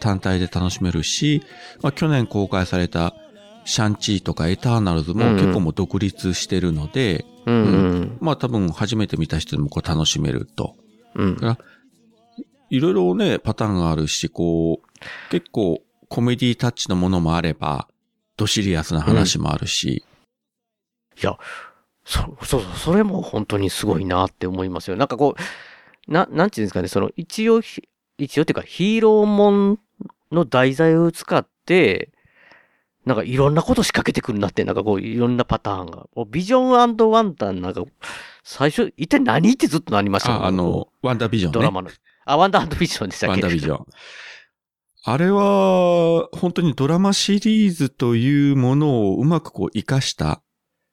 [0.00, 1.42] 単体で楽しめるし、
[1.82, 3.14] まあ、去年公開された
[3.64, 7.54] シャンチーとかエターナルズもうん結構もう独立してるので、うん。
[7.54, 8.18] うん。
[8.20, 10.74] まあ多分初めて見た人でもこう楽しめると。
[11.14, 11.56] うん。
[12.70, 17.88] いろいろね、パターンがあるし、こう、結構コメディタッチのものもあれば、
[18.36, 20.04] ドシリアスな話もあるし、
[21.22, 21.36] いや、
[22.04, 24.96] そ、そうそう、それも本当にすごいなって思いますよ。
[24.96, 29.78] なんかこう、な、なんていうんですかね、その、一応ひ、一応っていうか、ヒーローもん
[30.30, 32.10] の題材を使って、
[33.04, 36.06] なんかいろんなこと仕掛けてくるなって、なんかこういろんなパターンが。
[36.26, 36.84] ビジョンワ
[37.22, 37.82] ンタンなんか、
[38.44, 41.54] 最初、一体何ってずっとなりましたあ、あの、ワンダービジョンね。
[41.54, 41.90] ドラマの。
[42.30, 43.30] あ、ワンダービジョンでしたっけ？
[43.32, 43.86] ワンダービジョン。
[45.04, 50.42] あれは、本当にドラマシリーズというものをうまくこう活かした。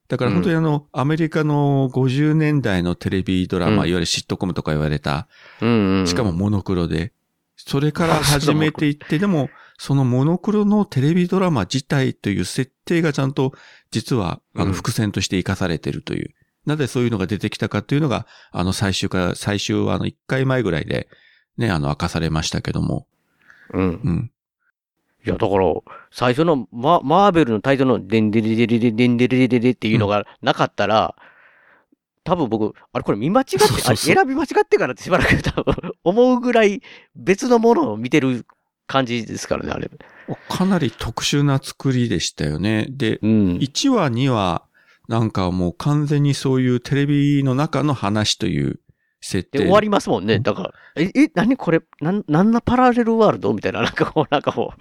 [0.08, 5.28] だから本当にあの、アメリカの50年代のテレビドラマ、うんいわゆるシットコムとか言われた、
[5.62, 6.08] うんうん。
[6.08, 7.12] しかもモノクロで、
[7.58, 13.54] それから始めていって、でも、そのモノクロのテレビドラマ自体という設定がちゃんと、
[13.92, 16.34] 実は、あうんの、伏線として活かされているという。
[16.66, 21.10] なぜそういうのが出てきたかっていうのが、あの、最終から、最終はあの、1回前ぐらいで、
[21.58, 23.08] ね、あの、明かされましたけども。
[23.74, 24.02] うん。
[24.04, 24.32] うん。
[25.26, 25.74] いや、だから、
[26.12, 31.16] 最初のママーベルのタイトルのデンデレデレデデンデレデレデっていうのがなかったら、
[32.24, 36.82] 多分僕、あれこれ見間違って、そうそうそうあれ選び間違ってからってしばらく多分思うぐらい
[37.16, 38.46] 別のものを見てる
[38.88, 39.90] 感じですからね、あれ。
[40.50, 42.88] かなり特殊な作りでしたよね。
[42.90, 43.32] で、うん。
[43.58, 44.64] 1話、2話、
[45.08, 48.80] なんかもう完全にそういうテレビの中の話という
[49.26, 49.58] 設定。
[49.58, 50.40] で、終わりますもんね。
[50.40, 53.54] だから、え、え、何これ、なん、なんなパラレルワールド？
[53.54, 54.74] みたいな、 なんかこう、なんかも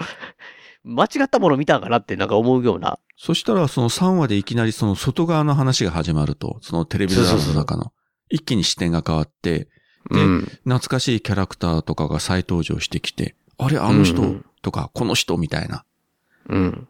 [0.84, 2.98] う、間違ったもの見たんかなってなんか思うような。
[3.16, 7.92] そしたらその3話でいきなりその外側の話が始まると、そのテレビドラマの中の。
[8.28, 9.68] 一気に視点が変わって、で
[10.10, 10.40] うん。
[10.64, 15.84] 懐かしいキャラクターとかが再登場してきて、あれ、あの人とか、この人みたいな。
[16.50, 16.88] うん。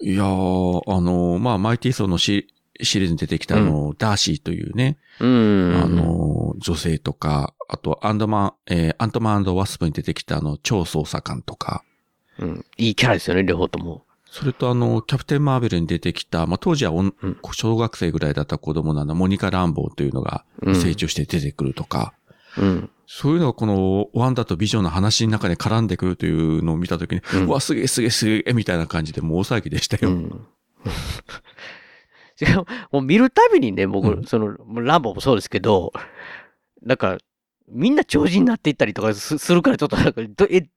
[0.00, 2.48] いやー、あのーまあ、マイティーソーのシ
[2.82, 5.82] シリーズに出てきたあの、ダーシーというね、うん。
[5.82, 6.26] あのー
[6.58, 11.84] 女性とか、あと、アンドマン、えーアントマンワスプに出てきたあの、超捜査官とか、
[12.38, 12.64] うん。
[12.78, 14.04] いいキャラですよね、両方とも。
[14.30, 22.14] それとあの、キャプテンマーベルに出てきた、まあ、当時はおんうん小学生ぐらいだった子供なの、モニカ・ランボーというのがうん成長して出てくるとか、
[22.58, 22.90] うん。
[23.06, 30.10] そういうのがこのワンダとビジョンの話の中に絡んでくるというのを見たときに、ううんわ、すげえすげえすげえみたいな感じでもう大騒ぎでしたよ。
[30.10, 30.46] うん。
[32.36, 35.92] しかも、もう見るたびにね、僕、うんその、ランボーもそうですけど、
[36.82, 37.18] なんか、
[37.68, 40.68] みんな超人になっていったりとかすするから、ちょっとなんか、どえ、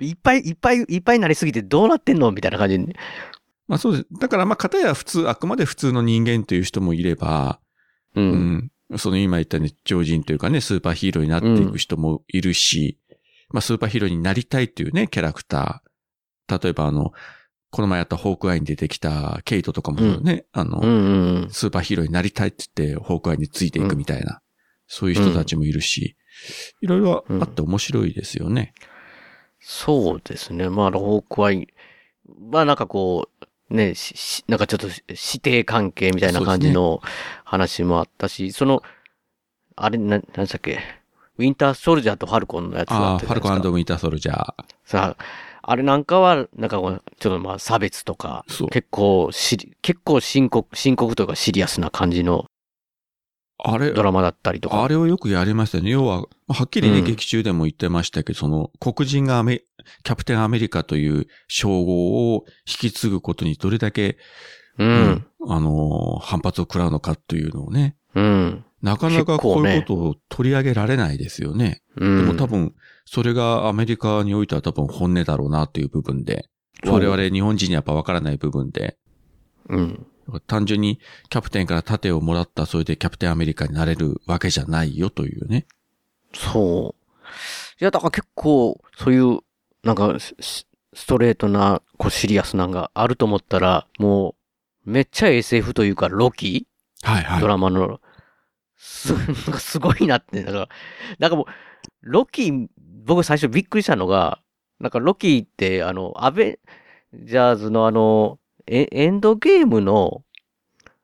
[0.00, 2.32] いっぱいいっぱいいっぱいになりすぎてどうなってんの？
[2.32, 2.96] みたいな感じに。
[3.68, 4.06] まあそうです。
[4.18, 7.60] だからまあ、片や普通、あくまで普通の人間という人もいれば、
[8.14, 8.20] う。
[8.20, 8.96] うんん。
[8.96, 12.98] その今言ったように超人というかね、スーパーヒーローになっていく人もいるし、
[13.50, 16.62] まあスーパーヒーローになりたいっていうね、キャラクター。
[16.64, 17.12] 例えばあの、
[17.70, 21.48] この前やったホークアイに出てきたケイトとかもそうね、あの、うんうん。
[21.50, 24.40] スーパーヒーローになりたいって言って、ホークアイについていくみたいな、
[24.86, 26.16] そういう人たちもいるし、
[26.80, 28.72] いろいろあって面白いですよね。
[29.60, 30.68] そうですね。
[30.70, 31.68] まあ、ホークアイ、
[32.50, 33.28] まあなんかこ
[33.70, 37.02] う、ね、ししなんかちょっとし師弟関係みたいな感じの
[37.44, 38.82] 話もあったし、その、
[39.76, 40.80] あれ、な、なんでしたっけ、
[41.36, 44.54] ウィンターソルジャーとファルコンのやつだああ、ったじゃないですかファルコンウィンターソルジャー。
[44.84, 45.24] さあ、
[45.70, 52.46] あれなんかは、なんかちょっとまあ差別とか結構し、結構深刻、深刻というかシリアスな感じの
[53.58, 54.82] あれ、ドラマだったりとか。
[54.82, 55.90] あれをよくやりましたね。
[55.90, 64.16] 要は、はっきりね、うん劇中でも言ってましたけど、その、黒人がキャプテンアメリカという称号を引き継ぐことにどれだけ、
[64.78, 65.26] うん。
[65.48, 68.64] あのー、反発を食らうのかというのをね、うん。
[68.80, 71.82] なかなかこういうことを取り上げられないですよね。
[71.96, 72.26] うん。
[72.26, 72.74] でも多分、
[73.10, 76.44] それがアメリカにおいては多分本音だろうなという部分で、
[76.84, 78.98] 我々日本人にやっぱわからない部分で、
[79.70, 80.06] うん。
[80.46, 85.66] 単純にキャプテンから盾をもらった、それでキャプテンアメリカになれるわけじゃないよというね。
[86.34, 87.32] そう。
[87.80, 89.38] いや、だから結構、そういう、
[89.82, 94.34] なんか、スストレートな、こう、シリアスなんがあると思ったら、も
[94.84, 96.66] う、めっちゃ SF というか、ロキ
[97.02, 97.40] はいはい。
[97.40, 98.00] ドラマの、
[98.76, 100.68] す、 なんかすごいなって、なんか、
[101.18, 101.46] なんかもう、
[102.02, 102.52] ロキ、
[103.08, 104.38] 僕最初びっくりしたのが、
[104.80, 106.60] なんかロキって、あの、アベン
[107.14, 110.22] ジャーズのあの、エエンドゲームの、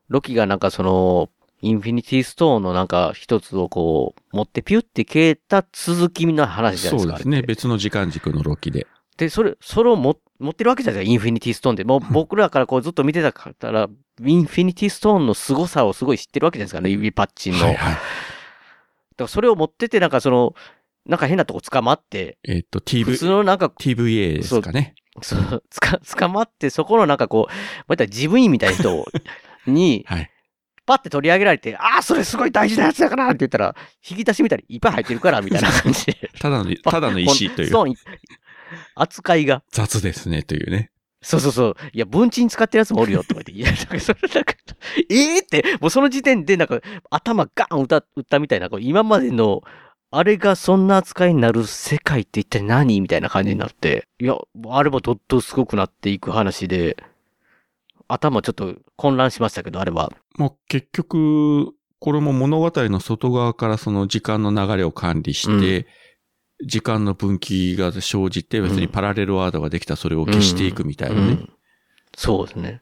[0.08, 1.30] ロキがなんかその、
[1.62, 7.12] インフィニティストーンのなんか一つをこう、持ってピュって消えた続きの話じゃないですか。
[7.12, 7.40] そうですね。
[7.40, 8.86] 別の時間軸のロキで。
[9.16, 11.84] で、それ、それをも持ってるわけじゃないですか、インフィニティストーンで。
[11.84, 13.88] もう 僕らからこうずっと見てたから、
[14.22, 17.64] インフィニティストーンの凄さをすごい知ってるわけじゃないですかね、指パッチンの。
[17.64, 17.94] はいはい。
[17.94, 18.00] だか
[19.20, 20.54] らそれを持ってて、なんかその、
[21.06, 24.94] なんか変なとこ捕まって、えっと、普 TV 通、のなんか、TVA ですかね。
[25.22, 27.52] そう、 つか、捕まって、そこのなんかこう、
[27.86, 29.04] また自分員みたいな人
[29.66, 30.30] に、 はい。
[30.86, 33.74] パッて取り上げられて、ああ、それすごい大事なやつだからって言ったら、
[34.06, 36.30] 引き出しみたいにいっぱい入ってるから、みたいな感じで。
[36.38, 37.68] ただの、ただの石という。
[37.68, 37.94] そう、
[38.94, 39.62] 扱いが。
[39.70, 40.90] 雑ですね、というね。
[41.22, 41.76] そうそうそう。
[41.94, 43.52] いや、文鎮使ってるやつもおるよ、とか言って。
[43.52, 44.54] いや、なんかそれなんか、
[45.08, 49.62] ええって、もうその時点でなんか、頭ガン打った、打ったみたいな、こう今までの、
[50.16, 53.00] あれがそんな扱いになる世界って一体何？
[53.00, 54.06] みたいな感じになって。
[54.20, 54.36] いや、
[54.68, 56.96] あれもどっとすごくなっていく話で。
[58.06, 60.12] 頭ちょっと混乱しましたけど、あれは。
[60.36, 65.86] まあ、結局、これも物語の外側からその時間の流れを管理して、
[66.64, 71.20] 時間の分岐が生じて、別にパラレルワードができたらそれを消していくみたいなね。
[71.20, 71.50] うん
[72.16, 72.80] そうですね。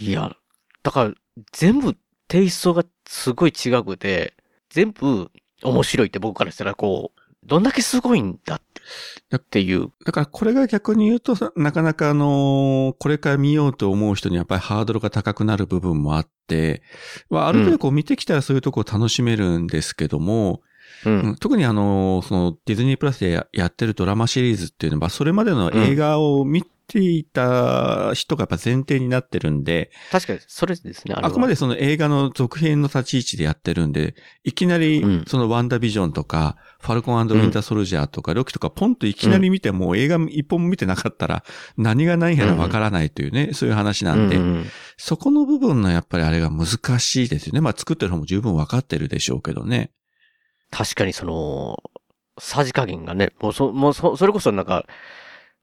[0.00, 0.34] いや、
[0.82, 1.14] だから、
[1.52, 4.34] 全部テイストがすごい違くて、
[4.70, 5.30] 全部
[5.62, 9.90] 面白いって僕からしたらこう、どんだけすごいんだって、っていう。
[10.04, 16.82] だからこれが逆に言うとさ、なかなかあのーこれから見ようと思う人にやっぱりハードルが高くなる部分もあって、
[17.30, 20.62] まあ、ある程度こう見てきたらそういうとこを楽しめるんですけども、
[21.04, 41.44] ううんん特にあのーそのディズニープラスでややってるドラマシリーズっていうのは、それまでの映画を見ていた人がやっぱ前提になってるんで、確かに、それですね、ああくまでその映画の続編の立ち位置でやってるんで、いきなりうんそのワンダービジョンとか、ファルコンウィンターソルジャーとか、ロキとかポンといきなり見ても映画一本も見てなかったら
[41.76, 44.66] 何が何やらわからないというね、そういう話なんで、うんうん
[45.00, 47.60] そこの部分のやっぱりあれが難しいですよね。
[47.60, 49.92] まあ作ってる方も十分わかってるでしょうけどね。
[50.72, 51.78] 確かにその、
[52.38, 54.86] さじ加減がね、もうそ、もうそ、それこそなんか、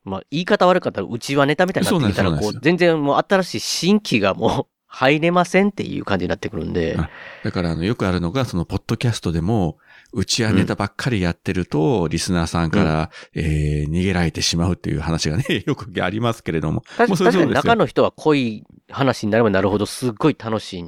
[0.05, 7.09] まあ、言い方悪かったら、うちはネタみたいになってきたら、こう、全然もう新しい新規がもう入れませんっていう感じになってくるんで、あ
[7.43, 9.77] だからあのよくあるのが、そのポッドキャストでも、
[10.13, 16.81] うちはネタばっかりやってると、リスナーさんから、えー逃げられてしまうっていう話がね、 よくありますけれども。
[16.97, 20.83] 確確かに中の人は濃い話になればなるほど、すっごい楽しい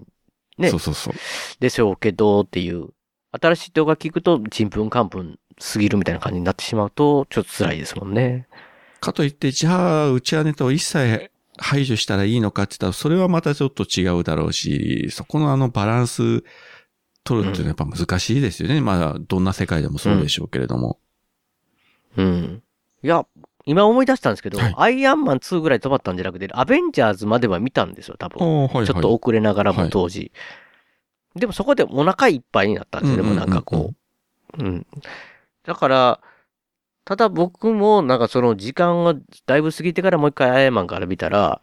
[0.58, 1.14] ねそうそうそう。
[1.60, 2.90] でしょうけどっていう、
[3.32, 8.48] 新しい動画聞くと、ちんぷんかんぷんすぎるみたいな感じになってしまうと、ちょっと辛いですもんね。
[9.00, 16.44] かといって、じゃあ、うちはネタを一切排除したらいいのかって言ったら、それはまたちょっと違うだろうし、そこのあのバランス
[17.24, 18.82] 取るっていうのはやっぱ難しいですよね。
[18.82, 21.00] まあ、どんな世界でもそうでしょうけれども。
[22.16, 22.64] うん。
[23.04, 23.26] いや、
[23.66, 28.40] 今思い出したんですけど、はいアイアンマン2ぐらい止まったんじゃなくて、アベンジャーズまでは見たんですよ、多分。
[28.40, 30.32] はいはいちょっと遅れながらはいも当時。
[31.36, 33.94] でもそこでお腹いっぱいになったんですよね、うんうんうんうんもうなんかこ
[34.58, 34.64] う。
[34.64, 34.88] うん。
[35.66, 36.22] だから、
[37.08, 39.16] ただ僕もなんかその時間が
[39.46, 41.62] だいぶ過ぎてからもう一回アイアンマンから見たら、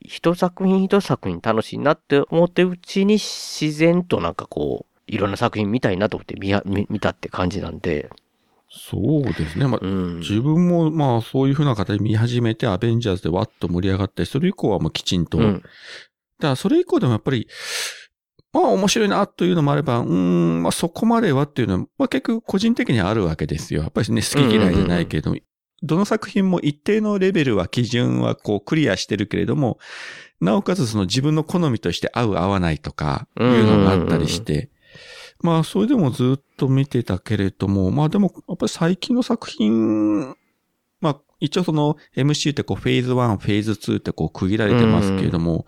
[0.00, 8.08] 一作品一作品楽しいなって思ってるうちに自然となんかこう、いろんな作品見たいなと思って見や見見たって感じなんで、
[8.70, 9.66] そうですね。
[9.66, 10.20] まあ、うん。
[10.20, 15.36] 自分もまあそういうふうな形で見始めてアベンジャーズでわっと盛り上がって、それ以降はもうきちんと。
[15.36, 15.62] うん
[16.38, 17.46] だからそれ以降でもやっぱり、
[18.52, 23.82] まあ面白いなというのもあれば、うーん、まあそこまではっていうのは、まあ結局個人的にはあるわけですよ。
[23.82, 25.36] やっぱりね、好き嫌いじゃないけれども、
[25.82, 29.78] どの作品も一定のレベルは基準はこうクリアしてるけれども、
[30.40, 34.70] なおかつその自分の好みとして合う合わないとかいうのがあったりして、
[35.40, 40.36] まあそれでもずっと見てたけれども、まあでもやっぱり最近の作品、まあ
[41.40, 45.66] 一応その MC ってこうフェーズ1、フェーズ2ってこう区切られてますけれども、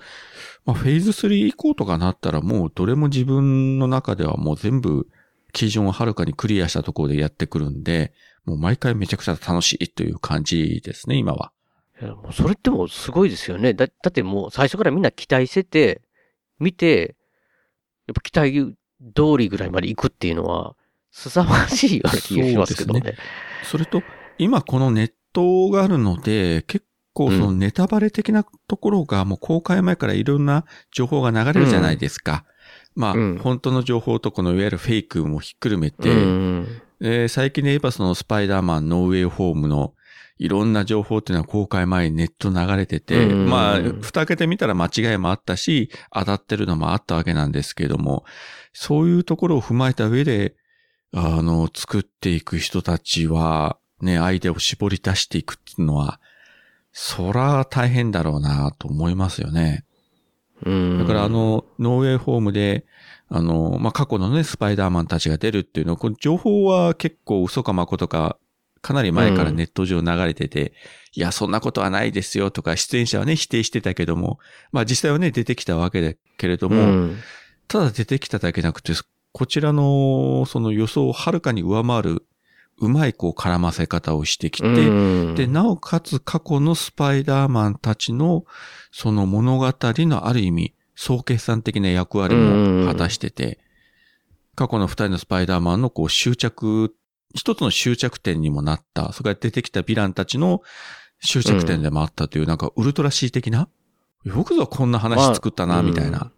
[0.64, 5.08] まあフェーズ3以降とかなったらもうどれも自分の中ではもう全部
[5.52, 8.12] 基準をはるかにクリアしたところでやってくるんで、
[8.44, 11.52] もう毎回めちゃくちゃ楽しいという感じですね、今は。
[12.32, 13.74] それってもうすごいですよね。
[13.74, 16.00] だ、だってもう最初からみんな期待してて、
[16.58, 17.16] 見て、
[18.06, 18.76] やっぱ期待
[19.14, 20.74] 通りぐらいまで行くっていうのは、
[21.10, 23.00] 凄まじいような気がしますけどね。
[23.00, 23.18] そうで
[23.64, 24.02] それと、
[24.38, 32.44] 今このネットがあるので、結構そのネタバレ的なところがもう公開前からいろんな情報が流れるじゃないですか。
[32.94, 33.38] まあ、うん。
[33.38, 36.82] 本当の情報とこのいわゆるフェイクもひっくるめて、うん。
[37.02, 39.94] えー最近で言えばそのスパイダーマンノーウェイホームの
[40.38, 43.48] いろんな情報っていうのは公開前にネット流れてて、うん。
[43.48, 48.24] まあ、蓋開けてみたら間違いもあったし、当たってるのもあったわけなんですけれども、
[48.72, 50.54] そういうところを踏まえた上で、
[51.12, 56.20] あの、作っていく人たちは、ね、アイデアを絞り出していくっていうのは、
[56.92, 59.84] そら大変だろうなと思いますよね。
[60.64, 60.98] うん。
[60.98, 62.84] だからあ、の、ノーウェイホームで、
[63.28, 68.36] あの、まあ、過去のね、スパイダーマンたちが出るっていうの、この情報は結構嘘か誠か、
[68.82, 70.72] かなり前からネット上流れてて、
[71.14, 74.38] いや、そんなことはないですよとか、出演者はね、否定してたけども、
[74.72, 77.16] まあ実際はね、出てきたわけだけれども、うん。
[77.68, 78.94] ただ出てきただけなくて、
[79.32, 82.26] こちらの、その予想をはるかに上回る、
[82.80, 85.34] うまいこう絡ませ方をしてきて、うん。
[85.34, 88.44] で、なおかつ過去のスパイダーマンたちの、
[88.90, 93.58] その物語のある意味、総決算的な役割も果たしてて、
[94.54, 96.94] 過去の二人のスパイダーマンのこう終着、
[97.34, 100.62] 一つの終着点にもなった、それから出てきたヴィランたちの
[101.22, 103.68] 終着点でもあったという、なんかウルトラシー的な、
[104.24, 105.82] よくぞこんな話作ったな、まあ。
[105.82, 106.32] みたいな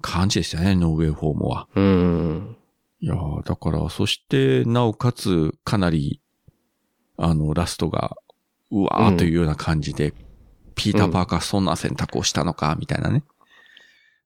[0.00, 1.68] 感じでしたね、ノーウェイフォームは。
[1.74, 2.56] うん。
[3.02, 6.20] いやーだから、そして、なおかつ、かなり、
[7.16, 8.16] あの、ラストが、
[8.70, 10.14] うわーというような感じで、
[10.76, 13.24] ピーター・パーカーそんな選択をしたのか、みたいなね。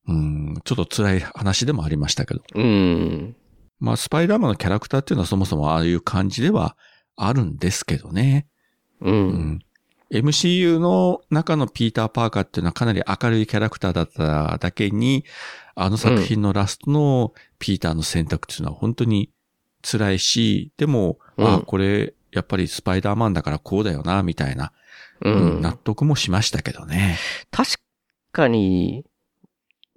[0.06, 2.42] うん、ちょっと辛い話でもありましたけど。
[2.54, 3.34] うん。
[3.80, 6.76] まあ、スパイダーマンのキャラクターっていうのはそもそもああいう感じでは
[7.16, 8.46] あるんですけどね。
[9.00, 9.10] う。
[9.10, 9.58] うんん。
[10.12, 15.24] MCU の中のピーター・パーカーっていうのはかなり明るいキャラクターだっただけに、
[15.76, 19.30] あの作品のラストのピーターの選択っていうのは本当に
[19.82, 24.72] 辛いし、でも、うんあ、これ、やっぱりスパイダーマンだからこうだよな、みたいな、
[25.22, 25.60] ううんん。
[25.60, 27.18] 納得もしましたけどね。
[27.50, 27.74] 確
[28.32, 29.04] かに、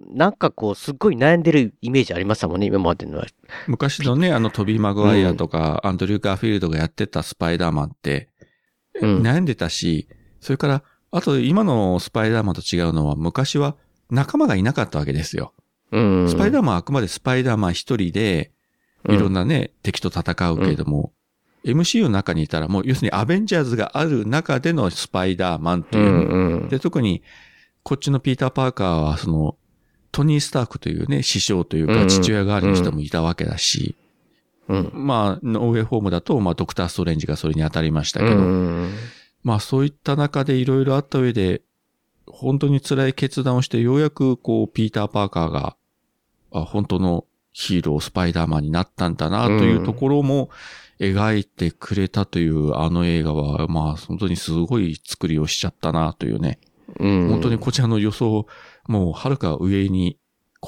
[0.00, 3.26] なんかこう、すっごい悩んでるイメージありましたもんね、今までのは。
[3.66, 8.28] 昔のね、あのトビー・マグワイアとか、アンドリュー・ガーフィールドがやってたスパイダーマンって、
[9.00, 10.08] うん悩んでたし、
[10.40, 13.76] それから、あと今のスパイダーマンと違うのは、昔は
[14.10, 15.54] 仲間がいなかったわけですよ。
[15.92, 16.28] うん。
[16.28, 18.52] スパイダーマンはあくまでスパイダーマン一人で、
[19.08, 19.40] いろんな。
[19.40, 21.12] なね、敵と戦うけれども、
[21.64, 26.68] MCU の中にいたらもう、要するにアベンジャーズがある中でのスパイダーマンとういう、んうん。
[26.68, 27.22] で、特に、
[27.82, 29.56] こっちのピーター・パーカーは、その、
[30.12, 33.94] トニー・スタークというね、師匠というかうん父親代わりの人もいたわけだし、
[34.68, 34.90] うん。
[34.92, 38.92] まあ、ノーウェイホームだと、まあ、ドクター・ストレンジがそれに当たりましたけど、うん。
[39.42, 41.62] まあ、そういった中でいろいろあった上で、
[42.26, 45.76] 本当に辛い決断をして、ようやく、こう、ピーター・パーカーが、
[46.52, 50.50] あ本当のヒーロー、スパイダーマンになったんだな、というところも、
[51.00, 56.60] 描いてくれたというあの映画は、まあ、本当にすごい作りをしちゃったな、というね。
[56.98, 57.28] うん。
[57.28, 58.46] 本当にこちらの予想、
[58.86, 60.18] もう、はるか上に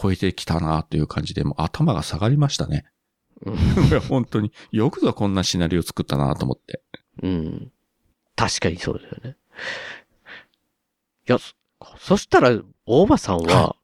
[0.01, 2.87] 超えてきたな、という感じで、もう頭が下がりましたね。
[4.09, 6.83] 本当に、よくぞこんなシナリオ作ったな、と思って。
[7.23, 7.73] うん。
[8.35, 9.37] 確かにそうだよね。
[11.29, 11.55] いや、そ
[11.99, 13.77] そしたら、大場さんはは、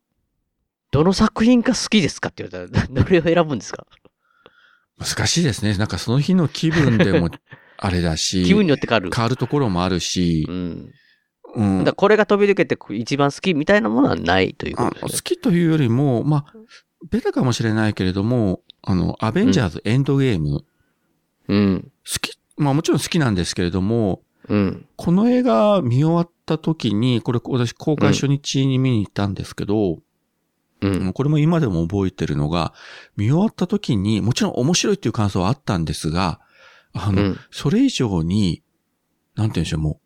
[0.90, 3.86] どの作品が好きですかって言われたら、 どれを選ぶんですか？
[4.98, 5.76] 難しいですね。
[5.76, 7.30] なんかその日の気分でも、
[7.78, 9.10] あれだし、気分によって変わる。
[9.14, 10.92] 変わるところもあるしう、ん。
[11.54, 11.84] うん。
[11.84, 15.20] だこれが飛び抜けて一番好きみたいなものはないということですね。
[15.22, 16.54] きというよりも、まあ、
[17.10, 20.64] ベタかもしれないけれども、あの、アベンジャーズエンドゲーム、
[21.48, 21.82] うん。
[21.82, 24.86] 好き、まあもちろん好きなんですけれども、うん。
[24.96, 29.98] この映画見終わった時に、これ私公開初日に見に行ったんですけど、
[30.80, 31.12] うん。
[31.12, 32.72] これも今でも覚えてるのが、
[33.16, 36.40] 見終わった時に、もちろん面白いっていう感想はあったんですが、
[36.92, 37.40] あの、うん。
[37.50, 38.62] それ以上に、
[39.34, 40.00] なんて言うんでしょう、も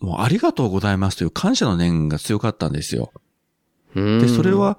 [0.00, 3.12] う、もうありがとうございますという感謝の念が強かったんですよ。
[3.94, 4.78] うんで、それ、は、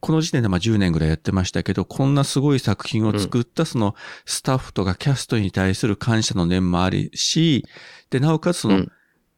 [0.00, 3.94] この時点でまあ10年ぐらいやってましたけど、こんなすごい作品を作ったその
[4.24, 7.64] スタッフとかキャストに対する感謝の念もありし、
[8.10, 8.92] で、なおかつそのうん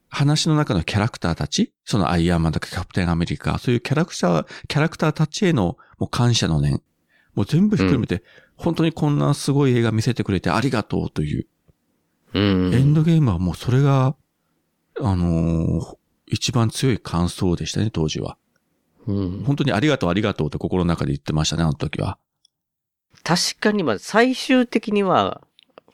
[0.08, 6.82] 話の中のキャラクターたち、そのアイアンマンとかキャプテンアメリカ、そういうキャラクター、キャラクターたちへのもう感謝の念、
[7.34, 8.22] もう全部ひっくるめて、
[8.56, 11.46] 本当にこんなすごい映画見せてくれてありがとうという、
[12.34, 12.74] うん。
[12.74, 14.16] エンドゲームはもうそれが、
[15.00, 15.98] あのー
[16.30, 18.36] 一番強い感想でしたね、当時は。
[19.06, 19.42] うん。
[19.44, 22.18] 本当にありがとうありがとうって心の中で言ってましたね、あの時は。
[23.24, 25.40] 確かに、まあ、最終的には、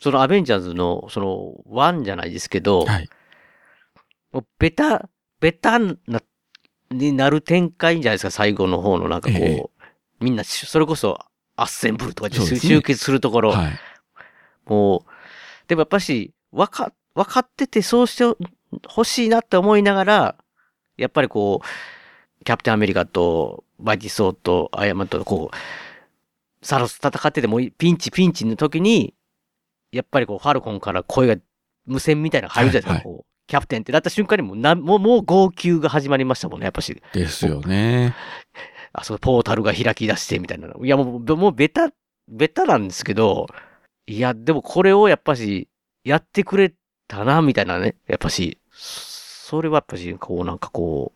[0.01, 3.09] そのアベンジャーズの、その、ワンじゃないですけど、はい。
[4.35, 5.09] もうベタ、
[5.41, 5.97] ベタな、
[6.91, 9.65] になる展開じゃないですか、最後の方のなんかこう、ええ
[10.21, 11.19] みんなし、それこそ、
[11.57, 13.73] アッセンブルとかね集結するところ、はい。
[14.67, 15.11] もう、
[15.69, 18.25] でもやっぱし、わか、分かっててそうして
[18.89, 20.37] ほしいなって思いながら、
[20.97, 29.15] やっぱりこう、キャプテンアメリカと、マイティ・ソーと、アイアンマンと、こう、サノス戦っててもうピンチピンチの時に、
[29.93, 31.41] やっぱりこう、ファルコンから声が、
[31.87, 33.34] 無線みたいなのが入るじゃないですか、はいこう。
[33.47, 37.03] キャプテンってなった瞬間にもうな、もう、もう号泣が始まりましたもんね、やっぱし。
[37.13, 38.15] ですよね。
[38.93, 40.85] あそこポータルが開き出してみたいなの。
[40.85, 41.91] いやもう、もうベタ、
[42.29, 43.47] ベタなんですけど、
[44.07, 45.69] いや、でもこれをやっぱし、
[46.05, 46.75] やってくれ
[47.09, 47.97] たな、みたいなね。
[48.07, 51.13] やっぱし、それはやっぱし、こうなんかこ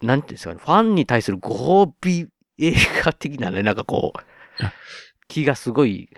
[0.00, 2.28] う、なんていうんですかね、ファンに対するご褒美
[2.58, 2.74] 映
[3.04, 4.20] 画的なね、なんかこう
[5.28, 6.10] 気がすごい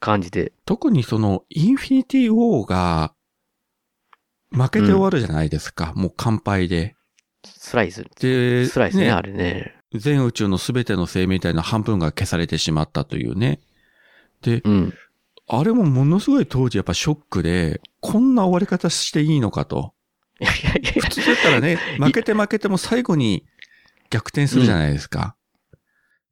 [0.00, 0.52] 感じて。
[0.66, 3.14] 特にその、インフィニティ・ウォーが、
[4.52, 5.92] 負けて終わるじゃないですか。
[5.94, 6.96] もう乾杯で。
[7.44, 8.04] スライス。
[8.20, 9.74] で、スライスね、あれね。
[9.94, 13.60] 全宇宙のすべての生命体の半分が消されてしまったというね。
[14.42, 14.94] で、うん。
[15.48, 19.94] あれもものすごい当時やっぱショックで、こんな終わり方していいのかと。
[20.40, 23.44] いやいやいやいや普通だったらね、負けて負けても最後に
[24.10, 25.36] 逆転するじゃないですか。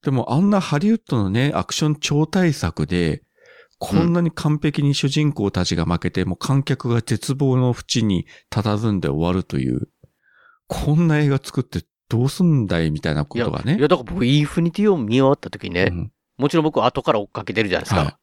[0.02, 3.22] でもあんなハリウッドのね、アクション超大作で、
[3.78, 9.88] こんなに完璧に主人公たちが負けて、もう観客が絶望の淵に佇んで終わるという、
[10.66, 13.78] こんな映画作ってどうすんだいみたいなことがね。
[13.78, 18.00] いや、だから僕、インフィニティを見終わった時にね、うんもちろん僕は後から追っかけてるじゃないですか。
[18.00, 18.14] はい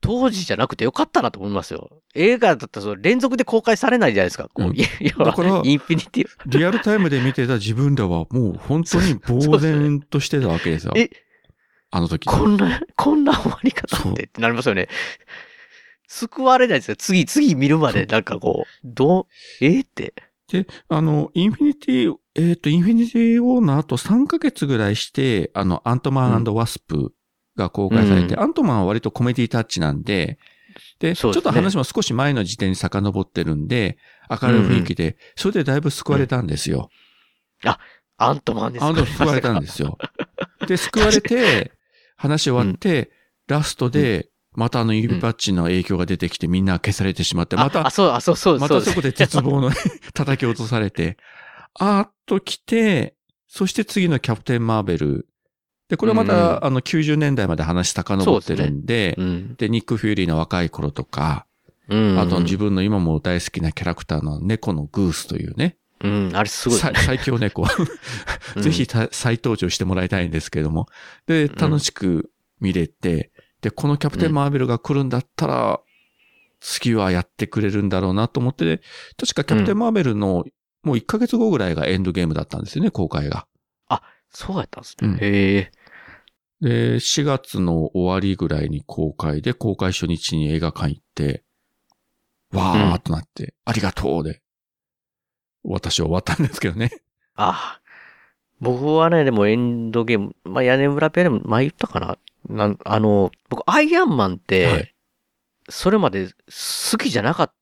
[0.00, 1.90] 当時じゃなくてよかったなと思いますよ。
[2.14, 4.48] 映画だったら連続で公開されないじゃないですか。
[4.54, 6.26] うんいやだからインフィニティ。
[6.46, 10.92] リアルタイムで見てた自分らはもう本当に呆然としてたわけですよ。
[10.96, 11.10] え
[11.92, 12.26] あの時。
[12.26, 14.88] こんな、こんな終わり方ってってなりますよね。
[16.08, 16.96] 救われないですよ。
[16.96, 20.14] 次、次見るまで、なんかこう、どう、えーって。
[20.50, 27.12] で、あの、インフィニティ、えっ、と、インフィニティウォーの後3ヶ月ぐらいして、あの、アントマンワスプ
[27.56, 30.38] が公開されて、うんアントマンは割とコメディタッチなんで、
[30.98, 33.98] で、ちょっと話も少し前の時点に遡ってるんで、
[34.30, 36.88] 明るい雰囲気で、それでだいぶ救われたんですよ。
[38.18, 39.98] アントマンですあの、救われたんですよ。
[40.66, 41.72] で、救われて、
[42.22, 43.10] 話終わって、
[43.48, 48.58] ラストで、またあの指パッチの影響が出てきてみんな消されてしまって、まあ、たあ、そう、あ、そう、そう。
[48.60, 49.70] またそこで鉄棒の
[50.14, 51.16] 叩き落とされて、
[51.74, 53.16] あーっと来て、
[53.48, 55.26] そして次のキャプテン・マーベル。
[55.88, 59.54] で、これはまうんた、うんあの、90年代まで話遡ってるんで、うん。
[59.56, 61.46] で、ニック・フューリーの若い頃とか、
[61.88, 62.18] うん。
[62.20, 66.80] あと自分の今も大好きなキャラクターの猫のグースというね、うん、あれすごいね。
[66.80, 67.62] さ最強猫。
[68.56, 70.86] うんぜひた再登場してもらいたいんですけども。
[71.26, 72.30] で、楽しく
[72.60, 73.32] 見れて、
[73.62, 75.80] で、このキャプテン・マーベルが来るんだったら、
[76.60, 78.82] 次はやってくれるんだろうなと思って、
[79.16, 80.44] 確かキャプテン・マーベルの
[80.82, 83.46] もう1ヶ月後ぐらいがエンドゲームだったんですよね、公開が。
[84.32, 85.08] そうやったんですね。
[85.08, 85.72] うんへえ。
[86.60, 91.42] で、4月の終わりぐらいに公開で、公開初日に映画館行って、
[92.52, 94.41] わーっとなって、ありがとうで、
[95.64, 96.90] 私は終わったんですけどね。
[97.34, 97.78] あ
[98.60, 102.16] 僕はね、でもエンドゲーム、まあ、屋根裏ペアでも前言ったかな。
[102.48, 104.94] なんあの、僕、アイアンマンって、はい。
[105.68, 107.52] それまで好きじゃなかっ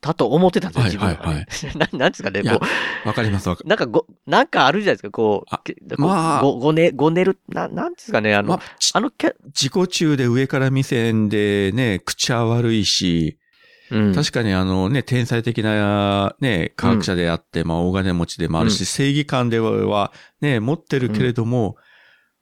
[0.00, 1.46] たと思ってたんですよ、はい自分は、ね。
[1.48, 2.66] はい ななんですかね、いやこ
[3.04, 6.42] わかりますわかう、なんかご、なんかあるじゃないですか、こう、まあ。
[6.42, 13.37] ご、ごね、ごねる、な、なんですかね、あの、まあ、ちあのキャ、自己中で上から目線でね、口は悪いし、
[13.90, 21.88] うん、確かにあのね、天才的なね、科学者であって、まあ大金持ちでもあるし、うん正義感ではね、持ってるけれども、うん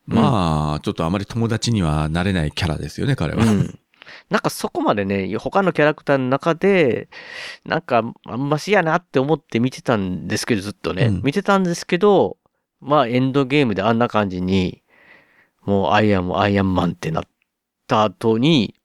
[0.07, 3.45] まあ、ちょっとあまり友達にはなれないキャラですよね、彼は。
[3.45, 3.79] うん。
[4.31, 7.09] なんかそこまでね、他のキャラクターの中で、
[7.65, 11.07] なんかあんましやなって思って見てたんですけど、ずっとね。
[11.07, 12.39] うん見てたんですけど、
[12.81, 14.83] まあエンドゲームであんな感じに、
[15.65, 17.25] もうアイアンもアイアンマンってなっ
[17.89, 18.77] た後に、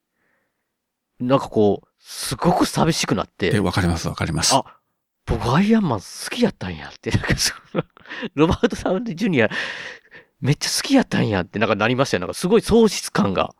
[1.20, 4.54] なんかこう、すごく寂しくなっで、て、わかります、わかります。
[4.56, 4.64] あ
[5.26, 7.84] 僕アイアンマン好きやったんやって、 なんかその、
[8.34, 9.49] ロバート・サウンド・ジュニア、
[10.41, 12.22] めっちゃ好きやったんやって、なんかなりましたよ。
[12.22, 13.54] なんかすごい喪失感が。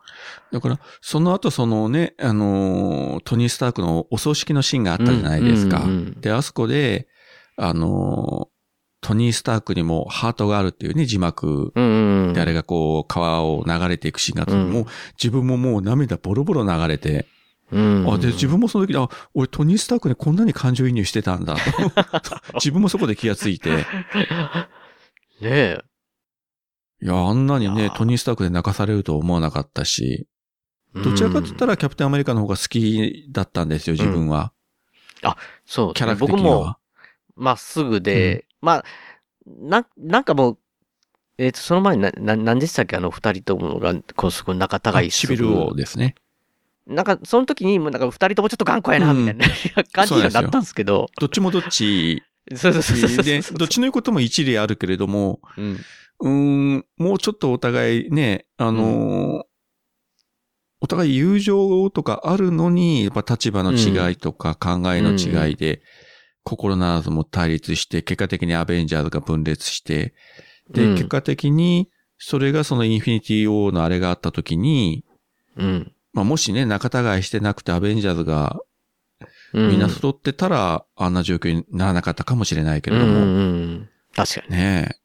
[0.52, 5.78] だから、その後そのね、あのートニー・スタークのお葬式のシーンがあったじゃないですか。
[5.78, 7.06] うんうんうんで、あそこで、
[7.56, 8.52] あのー
[9.04, 12.32] トニー・スタークにもハートがあるっていうね、字幕うん。
[12.34, 14.86] であれがこう、川を流れていくシーンがあって、うんもう
[15.16, 17.26] 自分ももう涙ボロボロ流れて、
[17.72, 21.60] うんあ、で、自分もその時、あ、俺トニー・スタークにこんなに感情移入してたんだと。
[22.60, 23.70] 自分もそこで気がついて、
[25.40, 25.84] ねえ。
[27.00, 30.28] いや、あんなにねトニー・スタークで泣かされるとは思わなかったし、
[30.94, 34.52] どちらかって言ったら、らキャプテンアメリカの方が好きだったんですよ、自分は。
[35.64, 36.76] そうキャラクター僕も。
[37.34, 38.84] まっすぐで、まあ、
[39.46, 40.58] な、なんかもう、
[41.38, 42.96] えっ、と、その前にな、な、なんでしたっけ？
[42.96, 46.14] あの二人ともが、こう、すごい仲違いシビル王ですね。
[46.86, 49.18] なんか、その時に、もうなんか二人ともちょっと頑固やな、うん。
[49.18, 49.46] みたいな
[49.92, 52.22] 感じにはなったんですけど、どっちもどっち。
[52.54, 53.24] そうそうそうそうそう。
[53.24, 56.76] で、どっちの言うことも一理あるけれども、うん。
[56.76, 59.42] ん、もうちょっとお互いね、あのー
[60.84, 65.80] お互い友情とかあるのに、やっぱ立場の違いとか考えの違いで、
[66.42, 70.12] 心ならずも対立して、結果的にアベンジャーズが分裂して、
[70.70, 70.94] で、うん。
[70.96, 75.04] 結果的に、それがそのインフィニティ・ウォーのあれがあった時に、
[75.56, 75.91] うん。
[76.12, 78.60] まあもしね、仲違いしてなくてアベンジャーズが
[79.52, 79.70] うん。
[79.70, 83.30] みんな揃ってたら、あんな状況にならなかったかもしれないけれども、うんうんう
[83.82, 83.88] ん。
[84.14, 84.56] 確かにね。
[84.56, 84.98] ね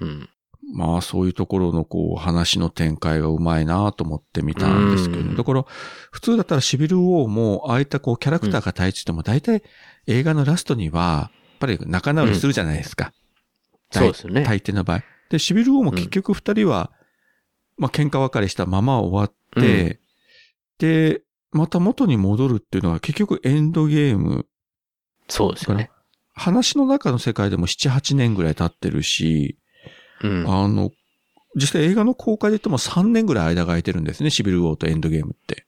[0.00, 0.04] え。
[0.04, 0.28] うん。
[0.74, 5.64] まあそういうところのこう話の展開がうまいなと思って見たんですけど、うんだから
[6.10, 9.62] 普通だったらシビルウォーもああいったこうキャラクターが対立しても大体
[10.06, 13.12] 映画のラストにはやっぱり仲直りするじゃないですか。
[13.90, 14.44] そうですよね。
[14.44, 15.02] 大抵の場合。
[15.28, 16.90] で、シビルウォーも結局二人は、
[17.76, 20.00] まあ喧嘩別れしたまま終わって、
[20.78, 24.46] で、また元に戻るっていうのは結局エンドゲーム、
[25.28, 25.90] そうですよね。
[26.34, 29.58] 話の中の世界でも7、8年ぐらい経ってるし、
[30.22, 30.48] うん。
[30.48, 30.90] あの、
[31.54, 35.66] 実際映画の公開で言っても3年ぐらい間が空いてるんですね、シビルウォーとエンドゲームって。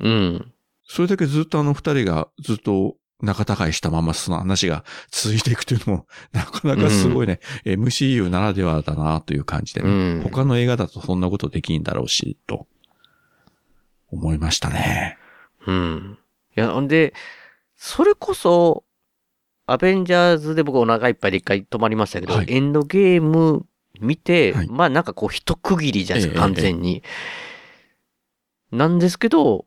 [0.00, 0.52] うん。
[0.86, 10.22] それだけずっとあの二人がずっと仲違いしたままその話が続いていくというのも、なかなかすごいね、MCU ならではだなという感じでね、うん。
[10.24, 12.66] 他の映画だとそんなことできんだろうし、と
[14.10, 15.18] 思いましたね。
[15.66, 16.18] うん。
[16.56, 17.14] いや、ほんで、
[17.76, 18.84] それこそ、
[19.66, 23.64] アベンジャーズで僕お腹いっぱいで一回止まりましたけど、はいエンドゲーム
[24.00, 27.02] 見て、はいまあなんかこう一区切りじゃないですか、ええ完全に。
[28.72, 29.66] なんですけど、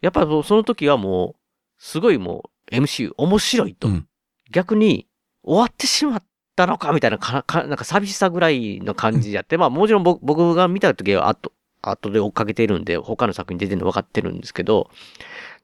[0.00, 1.36] やっぱその時はもう、
[1.78, 3.88] すごいもう MCU 面白いと。
[3.88, 4.08] うん
[4.50, 5.06] 逆に
[5.42, 6.22] 終わってしまっ
[6.56, 11.52] たのかみたいなか、かなんか寂しさぐらいの感じやって、まあもちろん僕僕が見た時は後、
[11.82, 14.90] 後で追っかけてるんで、他の作品出てるの分かってるんですけど、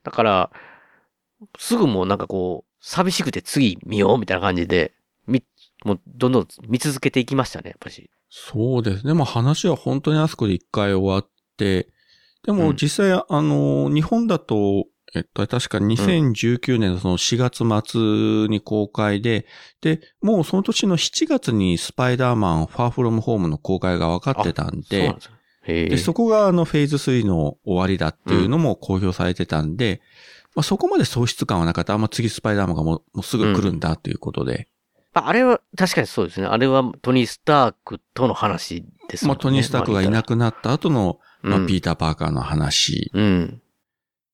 [0.03, 0.51] だから、
[1.59, 4.93] すぐもうなんかこう、寂しくて次見ようみたいな感じで、
[5.27, 5.43] み、
[5.85, 8.11] もうどんどん見続けていきましたね、やっぱし。
[8.29, 9.15] そうですね。
[9.15, 11.89] まあ話は本当にあそこで一回終わって、
[12.45, 17.59] でもうん実際、あの、日本だと、えっと、確か2019年のその4月
[17.89, 19.47] 末に公開で、
[19.81, 25.31] で、もうその年の7月にスパイダーマンファーフロムホームの公開が分かってたんでそうなん、です。
[25.67, 30.01] で、そこがあのフェーズ3の終わりだっていうのも公表されてたんで、
[30.55, 31.95] まあそこまで喪失感はなかった。
[31.95, 34.69] あんま次スパイダーマンがもうもうすぐ来るんだということで。
[35.15, 36.47] まあ、あれは確かにそうですね。
[36.47, 39.29] あれはトニー・スタークとの話ですね。
[39.29, 43.11] まあトニー・スタークがいなくなった後の、まあうんピーター・パーカーの話。
[43.15, 43.63] うん。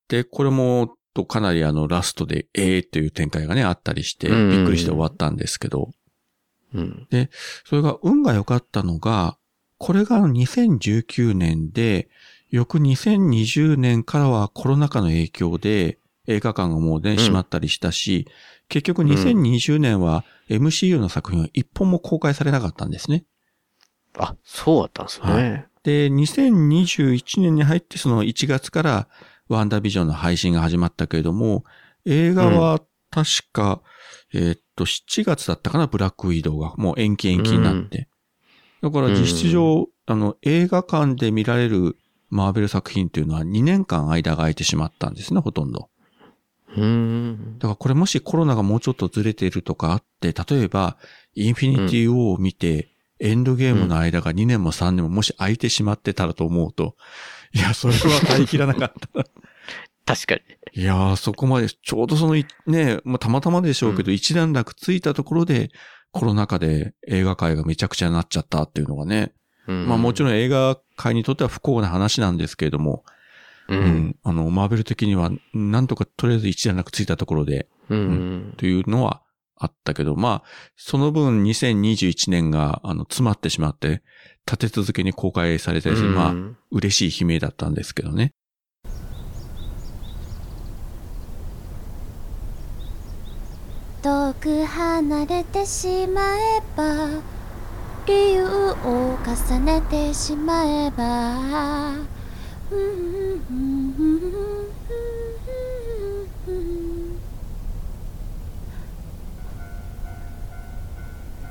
[0.09, 5.91] で、これも、とかなりあのラストで、ええー、という展開がね、あったりして、うんびっくりして終わったんですけど、
[6.73, 7.09] うん。
[7.65, 9.37] それが運が良かったのが、
[9.81, 12.11] これが2019年で、
[12.51, 18.29] 翌2020年からはコロナ禍の影響で映画館がもうね、ん閉まったりしたし、
[18.69, 23.25] 結局2020年は MCU の作品は一本も公開されなかったんですね。
[24.19, 25.33] あ、そうだったんですね。
[25.33, 29.09] はで、2021年に入ってその1月から
[29.49, 31.65] ワンダービジョンの配信が始まったけれども、
[32.05, 33.81] 映画は確か、
[34.35, 38.11] えーっと、7月だったかな、ブラックウィドウがもう延期延期になって。
[38.83, 41.97] だから実質上、あの、映画館で見られる
[42.31, 45.91] マーベル作品っていうのは2年間間が空いてしまったんですね、ほとんど。
[46.77, 47.59] うーん。
[47.59, 50.97] だからこれもしコロナがもうちょっとずれているとかあって、例えば、
[51.35, 56.97] インフィニティ・ウォーを見て、エンドゲームの間が2年も3年ももし空いてしまってたらと思うと、
[57.53, 59.25] いや、それは耐えきらなかった。
[60.07, 60.83] 確かに。
[60.83, 65.71] いやー、そこまで、ちょうどそのい、ね、まあ、たまたまでしょうけど、一段落ついたところで、
[66.13, 69.33] コロナ禍で映画界がめちゃくちゃになっちゃったっていうのがね、
[69.67, 73.05] うんまあもちろん映画界にとっては不幸な話なんですけれども、
[73.69, 73.75] う。
[73.75, 78.55] うんん、あの、マーベル的には、なんとかとりあえず一段落ついたところで、うん。
[78.57, 79.23] というのは
[79.57, 84.03] あったけど、まあ、その分2021年が、あの、詰まってしまって、
[84.47, 86.35] 立て続けに公開されたりする、まあ、
[86.73, 88.33] 嬉しい悲鳴だったんですけどね。
[94.03, 97.21] 遠く離れてしまえば
[98.07, 101.97] 理由を重ねてしまえば。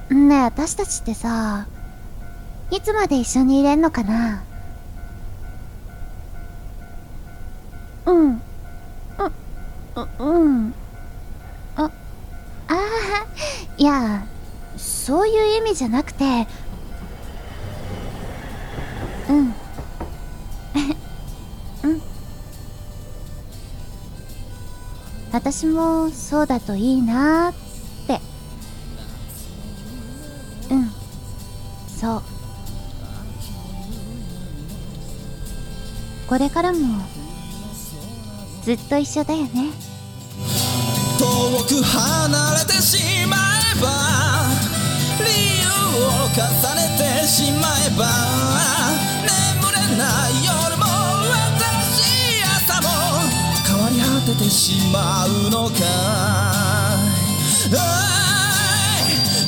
[0.09, 1.67] ねえ私たちってさ
[2.71, 4.43] いつまで一緒にいれんのかな？
[8.07, 8.31] うん。
[8.31, 8.41] う
[9.95, 10.73] ううん。
[12.69, 13.27] ああ
[13.77, 14.25] いや
[14.77, 16.47] そういう意味じゃなくて
[19.29, 19.53] うん。
[21.83, 22.01] うん。
[25.31, 27.53] 私もそうだといいなっ
[28.07, 28.19] て。
[30.71, 30.91] うん。
[31.99, 32.23] そう。
[36.27, 37.03] これからも
[38.63, 39.88] ずっと一緒だよね。
[41.39, 43.37] 遠く離れてしま
[43.71, 43.87] えば
[45.23, 45.71] 理由
[46.03, 46.41] を重
[46.75, 48.03] ねてしまえば
[49.23, 50.83] 眠れない夜も
[51.55, 52.03] 新し
[52.39, 52.87] い朝も
[53.65, 55.79] 変わり果ててしまうのか
[57.69, 57.79] い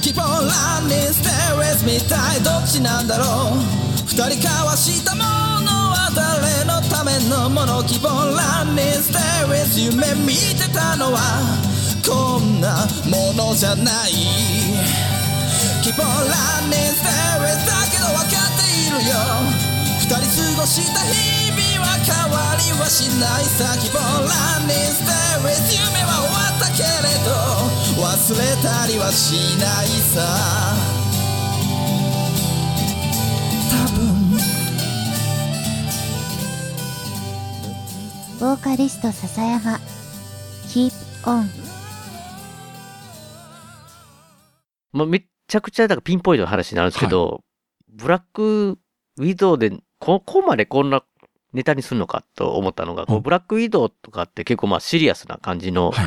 [0.01, 3.59] Keep on running stay with me たいどっちなんだろう
[4.07, 5.23] 二人交わしたも
[5.59, 9.19] のは誰のためのもの Keep on running stay
[9.49, 11.71] with 夢見てたのは
[12.07, 14.11] こんなものじゃない。
[15.83, 19.15] Keep on running stay with だけど分かっているよ。
[19.99, 23.63] 二人過ごした日々は変わりはしないさ。
[23.79, 26.87] Keep on running stay with 夢は終わったけれ
[27.25, 27.29] ど
[28.03, 30.17] 忘れたりはしないさ。
[33.69, 34.01] 多分。
[38.39, 39.79] ボーカリスト笹山。
[40.67, 40.93] Keep
[41.23, 41.60] on
[44.93, 47.43] まあ、めっちゃくちゃ、だからピンポイントの話になるんですけど、
[47.89, 48.79] ブラック
[49.17, 51.03] ウィドウで、ここまでこんな
[51.53, 56.05] ネタにするのかと思ったのが、こううんブラックウィドウとかって結構まあシリアスな感じのはい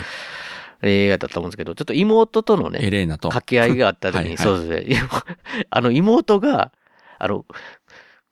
[0.86, 3.28] 映画だったと思うんですけど、ちょっと妹とのエね、レーナと。
[3.28, 5.08] 掛け合いがあった時に、はいはいそうですね。
[5.70, 6.72] あの妹が、
[7.18, 7.46] あの、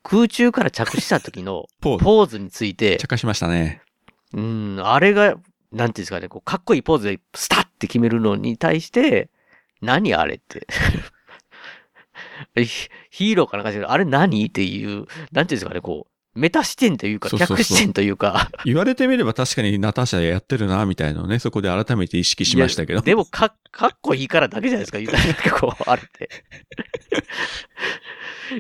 [0.03, 2.39] 空中から着地した時の ポーズ。
[2.39, 3.83] について、茶化しましたね。
[4.35, 9.31] うん、あれが、なんていうんですかね、こう、かっこいいポーズでスタッって決めるのに対して、
[9.83, 10.67] 何あれって。
[12.57, 23.03] ヒヒーローかなんかじゃないあれ何っていう、なんていうんですかね、こう、メタ視点というか、客視点というか、言われてみれば確かにナターシャやってるな、みたいなね、そこで改めて意識しましたけど。
[23.03, 26.31] でもか、かっこいいからだけじゃないですか、言うたらなんかこう、あれって。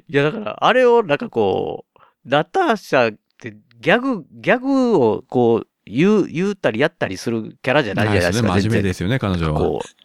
[0.09, 8.55] いや、だから、あれをなんかこう、ナターシャってギャグ、ギャグをこう、言う、言ったりやったりするキャラじゃないじゃないですか。
[8.55, 8.61] ね。
[8.61, 9.59] 真面目ですよね、彼女は。
[9.59, 10.02] こう、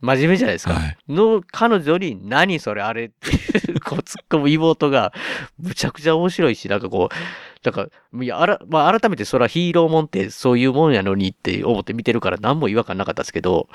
[0.00, 0.74] 真面目じゃないですか。
[0.74, 5.12] はいの、彼女に、何それあれっていう、こう、突っ込む妹が、
[5.58, 7.14] むちゃくちゃ面白いし、なんかこう、
[7.64, 7.88] なんか、
[8.22, 13.68] いや、あら、まあ、改めてそれはヒーローもんってそういうもんやのにって思って見てるから何も違和感なかったですけど、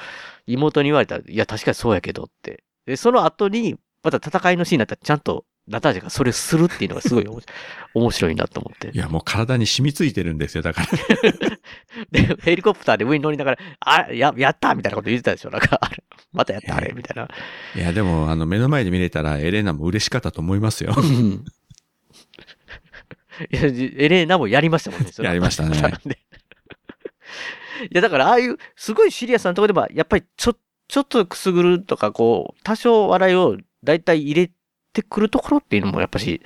[0.47, 2.63] 妹に言われたら、いや、確かにそうやけどって。
[2.85, 7.25] で、その後に、また戦いのシーンになったら、ちゃんと、ナタージャがそれをするっていうのがすごい
[7.93, 8.97] 面白いなと思ってい。
[8.97, 10.89] や、もう体に染みついてるんですよ、だから。
[12.11, 15.79] で、ヘリコプターで上に乗りながら、あ、や、やったみたいなこと言ってたでしょなんか、
[16.33, 17.29] またやったあれみたいな。
[17.75, 20.93] いや、でも、あの、目の前で見れたら、エレーナも嬉しかったと思いますよ。
[20.95, 21.45] うん
[23.51, 25.11] いや、エレーナもやりましたもんね。
[25.11, 26.19] それはやりましたねで
[27.91, 30.55] いや、だから、ああいう、すごいシリアスなところでも、やっぱりちょ、
[30.87, 34.51] ちょっとくすぐるとか、こう、多少笑いを大体入れ
[34.95, 36.41] てくるところっていうのも、やっぱし、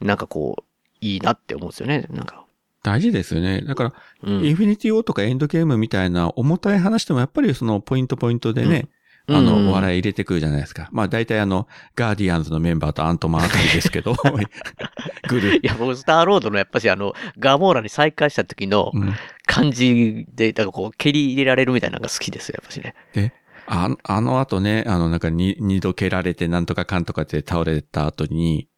[0.00, 0.64] なんかこう、
[1.00, 2.06] いいなって思うんですよね。
[2.10, 2.44] なんか。
[2.82, 3.62] 大事ですよね。
[3.62, 4.44] だから、うん。
[4.44, 8.88] インフィニティ・ウォーとかエンドゲームみたいな重たい話でもやっぱりそのポイントポイントでね、
[9.28, 10.88] あうんの、お笑い入れてくるじゃないですか。
[10.92, 14.14] まあ大体あの、ガーディアンズのメンバーとアントマンあたりですけど、
[15.28, 19.14] グルいや、僕、スターロードのやっぱし、あの、ガモーラに再会した時のうん
[19.46, 22.80] 感じで、だからこう、蹴り入れられるみたいなのが好きですよ、やっぱし
[23.14, 23.34] ね。
[23.72, 28.68] ああの後ね、あの、なんかに二度蹴られてなんとかかんとかって倒れた後に、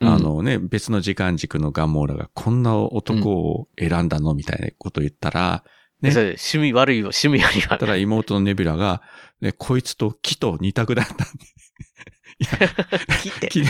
[0.00, 5.62] うんあのね、別の時間軸のガンモーラがこんな男を選んだのみたいなこと言ったら、
[6.00, 9.02] ね趣味悪いよ、趣味ありはただ妹のネビュラが、
[9.42, 11.24] ね、こいつと木と二択だったんで。
[13.18, 13.48] 切 って。
[13.48, 13.66] 木で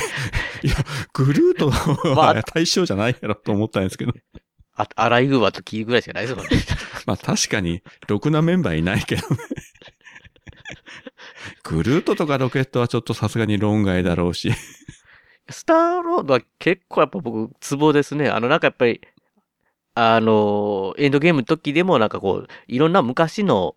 [0.62, 0.76] いや、
[1.12, 1.70] グルート
[2.14, 4.12] まあは対象じゃないやろと思ったんですけど。
[4.76, 6.50] あ、アライグマとキーぐらいしかないですもんね。
[7.06, 9.36] まあ確かに、ろくなメンバーいないけどね。
[11.64, 14.52] グルートとかロケットはちょっとさすがに論外だろうし。
[15.48, 18.28] スターロードは結構やっぱ僕、ツボですね。
[18.28, 19.00] あの、なんかやっぱり、
[19.94, 23.74] あの、エンドゲームの時でもなんかこう、いろんな昔の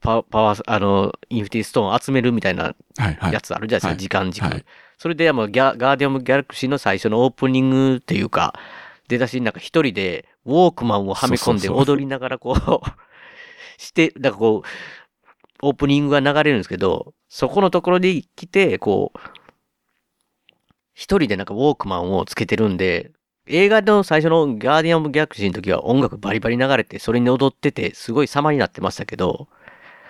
[0.00, 3.32] パパワー、あの、インフィニティストーンを集めるみたいなはいはい。
[3.32, 4.44] やつあるじゃないですか、はい時間軸。
[4.44, 4.64] はい
[4.98, 8.58] それで、もうギャ、ガーディアム・ギャラクシーの最初のオープニングっていうか、
[9.08, 14.68] 出だしになんか一人で、ウォークマンをはめ込んで踊りながらこう、して、なんかこう、
[15.62, 19.18] オープニングが流れるんですけど、そこのところに来て、こう、
[20.94, 23.12] 一人でなんかウォークマンをつけてるんで、
[23.46, 29.48] 映画の最初のガーディアム・ギャクシーの時は音楽バリバリ流れて、それに踊ってて、すごい様になってましたけど、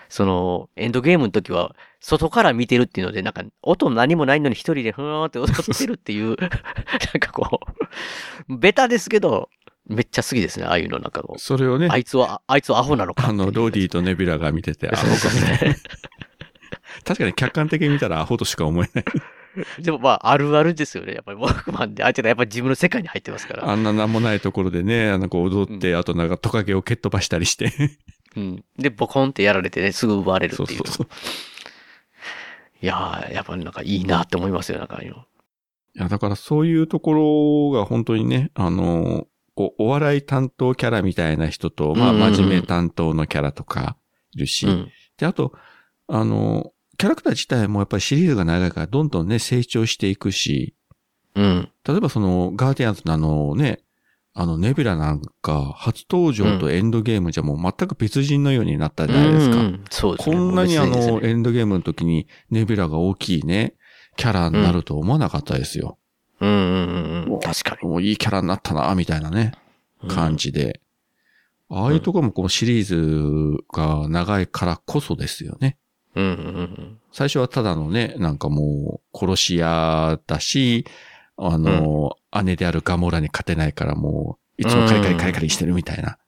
[0.09, 6.51] その、エンドゲームの時は、外から見てるっていうので、なんか、音何もないのに一人でふーんって踊ってるっていう、 なん
[7.21, 7.61] かこ
[8.49, 9.51] う、ベタですけど、
[9.89, 11.39] めっちゃ好きですね、ああいうの、なんかこう。
[11.39, 13.28] それをねあ、いつは、あいつはアホなのか。
[13.28, 15.76] あの、ローディーとネビュラが見てて、あ そうですね。
[17.05, 19.05] 確かに客観的に見たらアホとしか思えない。
[19.80, 21.14] でもまあ、あるあるですよね。
[21.14, 23.68] やっぱり、ウォークマンで、あいつらやっぱり自分の世界に入ってますから。
[23.68, 27.72] あんななんもないところでね、あの、こう踊って、あとなんかトカゲを蹴っ飛ばしたりして。
[28.37, 28.64] うん。
[28.78, 30.68] で、ボコンってやられてね、すぐ奪われるっていう。
[30.68, 31.09] そうそうそう。
[32.82, 35.16] いやー、やっぱりなんかいいなって思いますよ、なんかああいうの。
[35.16, 39.26] いや、だからそういうところが本当にね、あの、
[39.57, 43.97] お笑い担当キャラみたいな人と、まあ、真面目担当のキャラとか
[44.33, 44.89] いるし、うん。
[45.17, 45.53] で、あと、
[46.09, 50.75] あの、キャラクター自体もやっぱりシリーズが長いからどんどんね、成長していくし、
[51.35, 51.69] うん。
[51.87, 53.81] 例えばその、ガーディアンズのあのね、
[54.39, 59.57] あの、ネビュラなんか、初登場とエンドゲームじゃもう全く別人のようになったじゃないですか。
[59.57, 60.37] うんうんそうですね。
[60.37, 63.75] こんなにあの、エンドゲームの時にネビュラが大きいね、
[64.17, 65.99] キャラになると思わなかったですよ。
[66.41, 67.41] うんうんうんうん。
[67.41, 67.89] 確かに。
[67.89, 69.53] もういいキャラになったな、みたいなね、
[70.09, 70.80] 感じで。
[71.68, 75.76] ああいうところもこのシリーズが長いからこそですよね。
[76.14, 76.32] うんうんう
[76.62, 80.84] ん最初はただのね、なんかもう殺し屋だし、
[81.39, 86.18] あの、姉であるガモラに勝てないからもう、いつもカリカリカリカリしてるみたいな。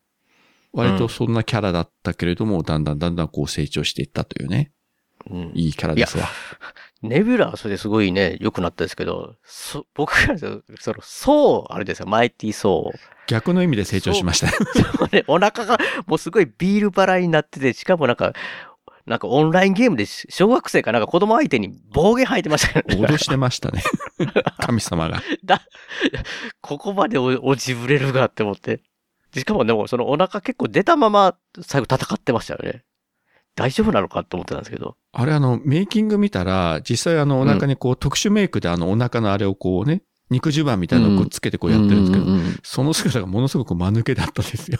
[0.72, 4.72] 割とそんなキャラだったけれども、だんだんだんだんこう成長していったというね。
[5.30, 5.40] うん。
[5.40, 6.26] うんいいキャラですわ。
[7.02, 12.98] ネビュラはそれですごいね、良くなったですけど、そ僕からするとその、そう、あれですよ、マイティそう。
[13.28, 14.52] 逆の意味で成長しましたね。
[14.74, 18.32] そうね、お腹がもうすごいビール払いになってて、しかもなんか、
[19.06, 22.96] なんかオンラインゲームでし小学生かなんか子供相手に暴言吐いてましたよね。
[22.96, 23.82] 脅してましたね。
[24.60, 25.22] 神様が。
[25.44, 25.62] だ、
[26.60, 28.82] ここまでお落ちぶれるがって思って。
[29.34, 32.84] しかもでもそのお腹結構出たまま最後戦ってましたよね。
[33.58, 34.96] 大丈夫なのかと思ってたんですけど。
[35.12, 44.78] あれあの、メイキング見たら、実際あの、お腹にこう、特殊メイクであの、お腹のあれをこうね、肉襦袢みたいなのをくっつけてこうやってるんですけど、うううんその姿がものすごく間抜けだったんですよ。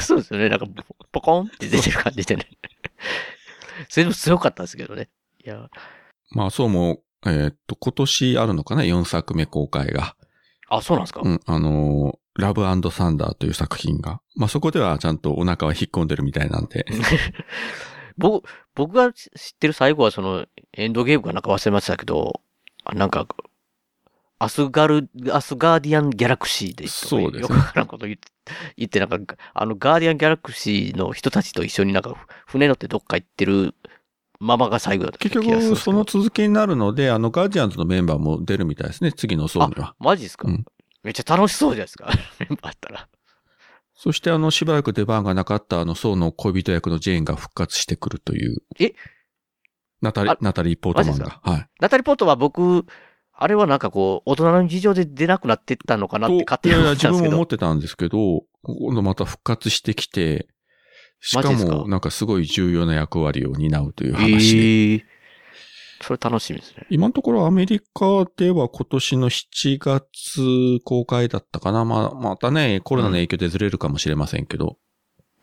[0.00, 0.50] そうですよね。
[0.50, 0.66] なんか、
[1.12, 2.46] ポコンって出てる感じでね。
[3.88, 5.08] それでも強かったんですけどね。
[5.42, 5.70] いや、
[6.32, 10.14] まあそうも、えーっと、今年あるのかな ?4 作目公開が。
[10.68, 14.20] あ、そうなんですか、うん、あのーラブサンダーという作品が。
[14.36, 16.86] まあそこではちゃんとお腹は引っ込んでるみたいなんで。
[18.20, 22.40] 僕、僕が知ってる最後はその、エンドゲームかなんか忘れましたけど、
[22.84, 23.26] あなんか、
[24.38, 28.30] アスガル、アスガーディアンギャラクシーでそうですねよくわからんこと言って、
[28.76, 32.14] 言ってなんか、あのガーディアンギャラクシーの人たちと一緒になんか、
[32.46, 33.74] 船乗ってどっか行ってる
[34.38, 35.46] ままが最後だった気結。
[35.46, 39.94] 局、その続きになるので、あの、ガーディアンズのメンバーも出るみたいですね、次のソーには。
[39.98, 40.64] マジですか、うん
[41.02, 42.10] めっちゃ楽しそうじゃないですか。
[42.40, 43.08] メンバーあったら。
[44.02, 48.62] そしてあの、しばらく出番がなかったあの、ソーの恋人役のジェーンが復活してくるという。
[48.78, 48.94] え？
[50.00, 51.40] ナタリあ、ナタリー・ポートマンが。
[51.42, 51.66] はい。
[51.80, 52.86] ナタリーポートは僕、
[53.34, 58.38] あれはなんかこう、大人の事情で出なくなってったのかなって勝手にいやいや、思ってたんですけど自分も思っ。
[58.38, 60.48] てたんですけど、今度また復活してきて、
[61.20, 61.76] しかマジですか？
[61.76, 64.62] も、なんかすごい重要な役割を担うという話で。
[64.62, 65.04] ええ
[66.02, 66.86] それ楽しみですね。
[66.88, 71.84] 今のところアメリカでは今年の7月公開だったかな。
[71.84, 74.78] まあ、またね、コロナの影響でずれるかもしれませんけど。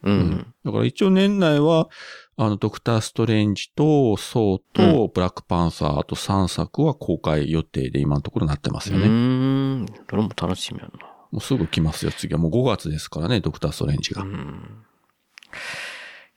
[0.04, 0.14] うん。
[0.14, 1.90] うんだから一応年内は、
[2.36, 9.08] あの、ドクター・ストレンジと、ソーと、ブラックパンサー、あと3作は公開予定で今のところなってますようね。
[9.08, 9.86] ーん。
[9.86, 10.88] どれも楽しみや
[11.32, 12.40] もうすぐ来ますよ、次は。
[12.40, 14.22] もう5月ですからね、ドクター・ストレンジな。
[14.22, 14.32] がう。
[14.32, 14.86] ん。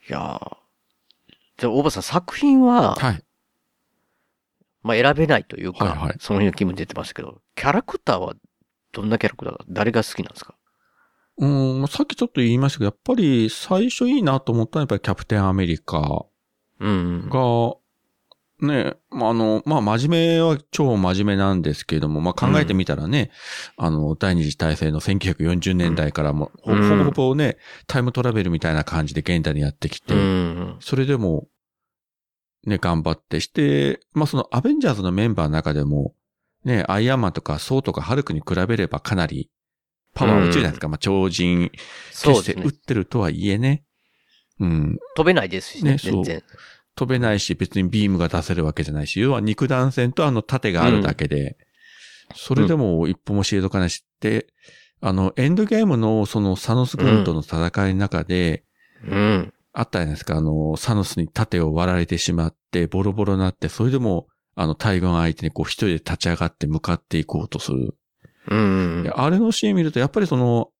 [0.08, 0.56] いやー
[1.58, 3.22] じゃあ、大場さん、作品は、はい。
[4.82, 6.16] まあ、選べないというか、はいはい。
[6.20, 8.34] その日の気分出てましたけど、キャラクターは、
[8.92, 10.54] どんなキャラクターが、誰が好きなんですか？
[11.38, 11.46] う
[11.84, 16.26] ん、さっきちょっと言いましたけど、やっぱり最初いいなと思ったのはやっぱりキャプテンアメリカ。
[16.80, 17.28] うん。
[17.28, 17.74] が、
[18.60, 23.30] ね、まあ、あの、まあ、真面目は超真面目なんですけれども、まあ、考えてみたらね、
[23.78, 26.88] あの、第二次大戦の1940年代からも、ほうん。
[26.88, 27.56] ほぼほぼね、
[27.86, 30.76] タイムトラベルみたいな感じで現代にやってきて、うん。
[30.80, 31.48] それでも、
[32.64, 36.14] ね、頑張ってして、まあ、そのアベンジャーズのメンバーの中でも、
[36.64, 39.50] ね、アイアンマンとかソーとかハルクに比べればかなり
[40.14, 40.88] パワー落ちるじゃないですか。
[40.88, 41.70] まあ、超人、
[42.12, 42.84] そうですね決して打っ。
[42.86, 43.84] てるとはいえね。
[44.58, 44.98] うん。
[45.16, 46.42] 飛べないですしね、ねそう全然。
[46.96, 51.56] 飛べないし、別にビームが出せるわけじゃないし、要は肉弾戦とあの盾があるだけで、
[52.34, 54.48] それでも一歩も退かないしって、
[55.00, 58.64] あの、エンドゲームのそのサノス軍との戦いの中で、
[59.08, 59.54] うん。
[59.72, 67.94] あったじゃないですか、あの、サノスに盾を割られてしまって、ボロボロになって、それでも、あの、大軍相手にこう一人で立ち上がって向かっていこうとする。
[68.48, 69.02] うん。
[69.04, 70.70] であれのシーン見ると、やっぱりその、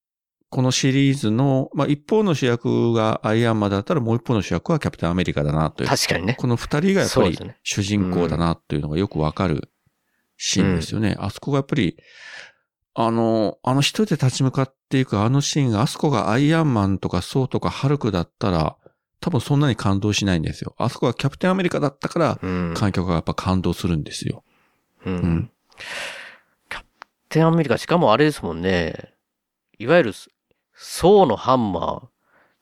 [0.51, 5.88] このシリーズの、まあ、一方の主役がアイアンマンだったらもう一方の主役はキャプテンアメリカだなという。
[5.88, 6.34] 確かにね。
[6.36, 9.70] この二人がやっぱり主人公だなっていうのがよくわかる
[10.36, 11.16] シーンですよね。
[11.20, 11.97] あそこがやっぱり、
[12.95, 18.76] あの、あの一人で立ち向かっていくあのシーンが、あそこがアイアンマンとかソウとかハルクだったら、
[19.21, 20.75] 多分そんなに感動しないんですよ。
[20.79, 22.75] あそこがキャプテンアメリカだったから、うん。
[22.75, 24.43] 観客がやっぱ感動するんですよ。
[25.05, 25.11] う。
[25.11, 25.51] うんん。
[26.68, 26.87] キャプ
[27.29, 29.12] テンアメリカ、しかもあれですもんね。
[29.79, 30.12] いわゆる、
[30.75, 32.03] ソーのハンマー、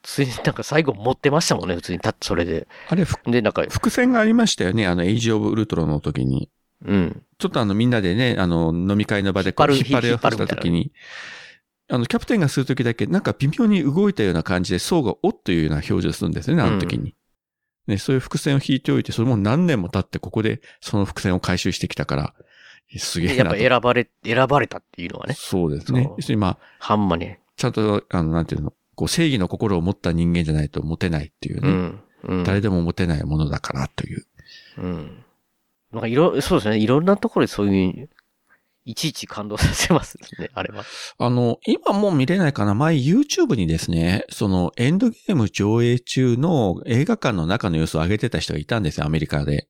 [0.03, 2.67] ついになんか最後持ってましたもんね、普通に、たそれで。
[2.89, 4.87] あれ、ふで、なんか、伏線がありましたよね。
[4.87, 6.51] あの、エイジ・オブ・ウルトロンの時に。
[6.85, 7.23] うん。
[7.39, 10.93] ちょっとあのみんなでね、あの飲み会の場でこう引っ張る引っ張り合わせ引った時に、
[11.91, 17.15] あのキャプテンがする時だけなんか微妙に動いたような感じで、層がおっというような表情するんですよね、あの時に。
[17.87, 22.35] ね、そういう伏線を引いておいて、それも何年も経ってここでその伏線を回収してきたから、
[22.99, 23.59] すげえやっぱなと。
[23.59, 26.11] 選ばれ、選ばれたっていうのはね、そうですね。
[26.17, 27.37] 要するにまあ、ハンマーに。
[27.57, 31.69] ちゃんと、あの、なんていうの、こう正義の心を持った人間じゃないと持てないっていうね。
[31.69, 32.01] うん。
[32.25, 32.45] うん。
[32.45, 34.27] 誰でも持てないものだからという。
[34.79, 35.25] うん。
[35.93, 36.79] なんかいろ、そうですね。
[36.79, 38.11] いろんなところでそういう、
[38.89, 40.83] いちいち感動させますね、 あれは。
[41.19, 49.69] あの、今もう見れないかな前 YouTube にですね、そのエンドゲーム上映中の映画館の中の様子を上げてた人がいたんですよ、アメリカで。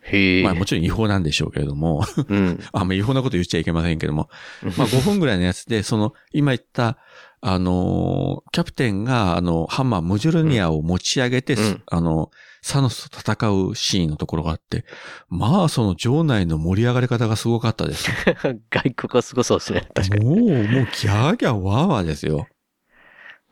[0.00, 0.42] へえ。
[0.42, 2.58] まあもちろん違法なんでしょうけれども、うん。
[2.72, 4.30] あんま違法なこと言っちゃいけませんけども、
[4.78, 6.96] まあ5分ぐらいのやつで、その、今言った、
[7.42, 12.30] あのーキャプテンが、あの、ハンマー、ムジュルニアを持ち上げて、うんあの、
[12.66, 14.84] サノスと戦うシーンのところがあって、
[15.28, 18.10] まあその場内の盛り上がり方がすごかったです。
[18.70, 19.88] 外国はすごそうですね。
[19.94, 20.24] 確かに。
[20.24, 22.48] もう、もうギャーギャーワーワーですよ。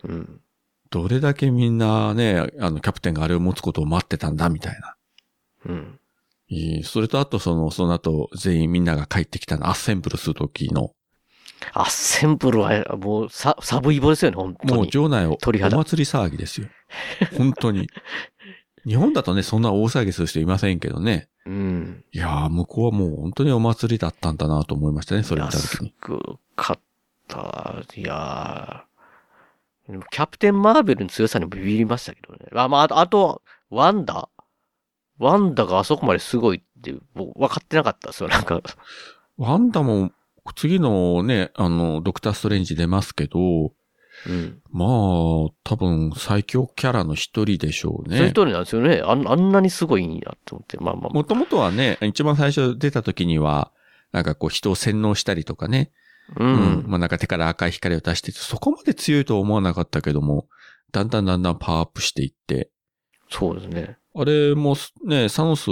[0.03, 0.41] うん。
[0.91, 4.97] どれだけみんなね、あの、キャプテンがあれを持つことを待ってたんだ、みたいな。
[5.67, 6.01] うん。
[6.83, 10.91] それとあとその、その後、全員みんなが帰ってきたの、アッセンブルする時の、
[11.73, 14.75] アッセンブルは、もう、さ、サブイボですよね、本当に。
[14.75, 16.69] もう場内をお祭り騒ぎですよ。
[17.37, 17.89] 本当に。
[18.87, 21.29] 日本だとね、そんな大騒ぎする人いませんけどね。
[21.47, 22.05] うん。
[22.13, 25.91] いやー、向こうはもう本当にお祭りだったんだなと思いましたね、それ見た安時に。
[25.93, 26.21] く
[26.57, 26.79] かっ
[27.29, 27.83] た。
[27.97, 32.47] いやーでもキャプテン・マーベルの強さにもビビりましたけどね。
[32.55, 34.29] あ、まあ、あと、ワンダ
[35.19, 38.61] ワンダがあそこまですごいって、僕分かってなかったですよ、なんか。
[39.37, 40.13] ワンダも、
[40.57, 43.73] 次のね、あの、ドクターストレンジ出ますけど、
[44.29, 44.63] うん。
[44.71, 48.17] まあ、多分最強キャラの一人でしょうね。
[48.17, 49.03] そういう通りなんですよね。
[49.05, 50.77] あんあんなにすごいんやと思って。
[50.79, 51.13] まあまあまあ。
[51.13, 53.73] もともとはね、一番最初出た時には、
[54.13, 55.91] なんかこう人を洗脳したりとかね。
[56.37, 56.55] ううん。
[56.55, 56.85] ん。
[56.87, 60.47] まあなんか手から赤い光を出してて、そこまで強いとは思わなかったけども、
[60.93, 62.71] だんだんだんだんパワーアップしていって、
[63.31, 63.99] そうですね。
[64.15, 65.69] あれもね、サノス、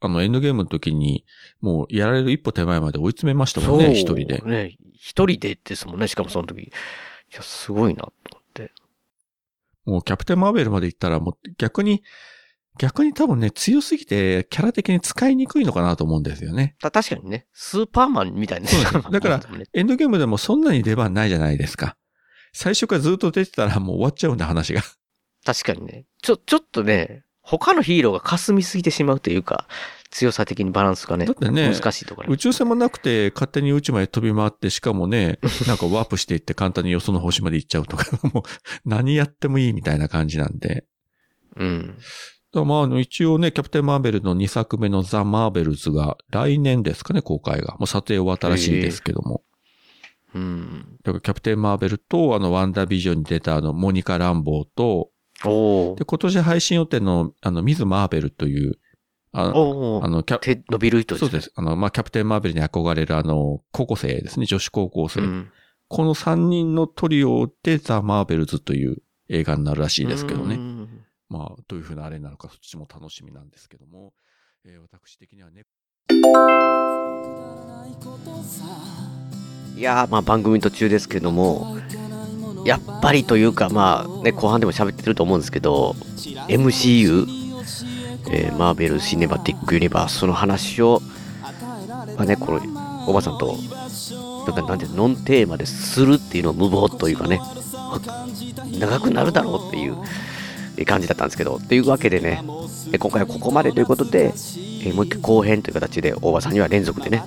[0.00, 1.24] あのエンドゲームの時に、
[1.60, 4.42] もうやられる一歩手前まで追い詰めましたもんね、一人で。
[4.44, 4.76] ね。
[4.94, 6.08] 一人でですもんね。
[6.08, 6.70] しかもその時。
[7.32, 8.72] いや、すごいなと思って。
[9.84, 12.02] もうキャプテンマーベルまで行ったらもう逆に、
[12.78, 16.76] 逆に多分ね、強すぎてキャラ的に使いにくいのかなと思うんですよね。
[16.80, 17.46] た確かにね。
[17.52, 18.68] スーパーマンみたいな。
[19.10, 21.96] だからねエンドゲームでもそんなに出番ないじゃないですか。
[22.52, 24.82] 最初からずっと出てたらもう終わっちゃうんだ話が。
[25.44, 26.06] 確かにね。
[26.22, 29.66] ちょ、ちょっとね、他のヒーローが霞みすぎてしまうというか、
[30.12, 38.42] 強さ的にバランスがね、だってね難しいところ宇宙船もなくて勝手に宇宙まで飛び回って、しかもね、なんかワープしていって簡単によその星まで行っちゃうとか、 もう
[38.84, 40.84] 何やってもいいみたいな感じなんで。
[41.56, 41.98] うん。
[42.54, 47.76] まああの一応ね、キャプテンマーベルの2作目のザ・マーベルズが来年ですかね、公開が。
[47.78, 49.42] もう撮影終わったらしいですけども。
[50.34, 50.98] うん。
[51.02, 55.10] だからキャプテンマーベルとあのワンダービジョンに出たあのモニカ・ランボーと、
[55.44, 58.78] おーで、今年配信予定のあのミズ・マーベルという、
[59.32, 61.30] あおーあの、キャ手伸びる人ですね。
[61.30, 61.52] そうです。
[61.56, 65.20] あの、まあ、キャプテンマーベルに憧れるあの、高校生ですね、女子高校生。
[65.20, 65.50] うん。
[65.88, 70.54] この3人のトリオでザ・マーベルズという映画になるらしいですけどね。
[70.56, 70.88] うん
[71.28, 74.12] まあ、どういう風なあれになるか、そっちも楽しみなんですけども、
[74.64, 75.64] えー私的にはね、
[79.76, 81.78] いやー、まあ番組途中ですけども、
[82.66, 85.96] やっぱりというか、まあね、後半でも喋ってると思うんですけど、
[86.48, 87.26] MCU、
[88.30, 91.02] えーマーベル・シネマティック・ユニバースの話を、
[92.16, 92.60] まあね、この、
[93.06, 93.56] おばさんと、
[94.46, 97.40] なんかなんてノンテーマでするっていうのを無謀というかね、
[98.78, 99.96] 長くなるだろうっていう
[100.86, 102.42] 感じだったんですけど、というわけでね、
[102.98, 104.34] 今回はここまでということで、
[104.84, 107.22] えもう一回後編という形で大場さんには連続でね、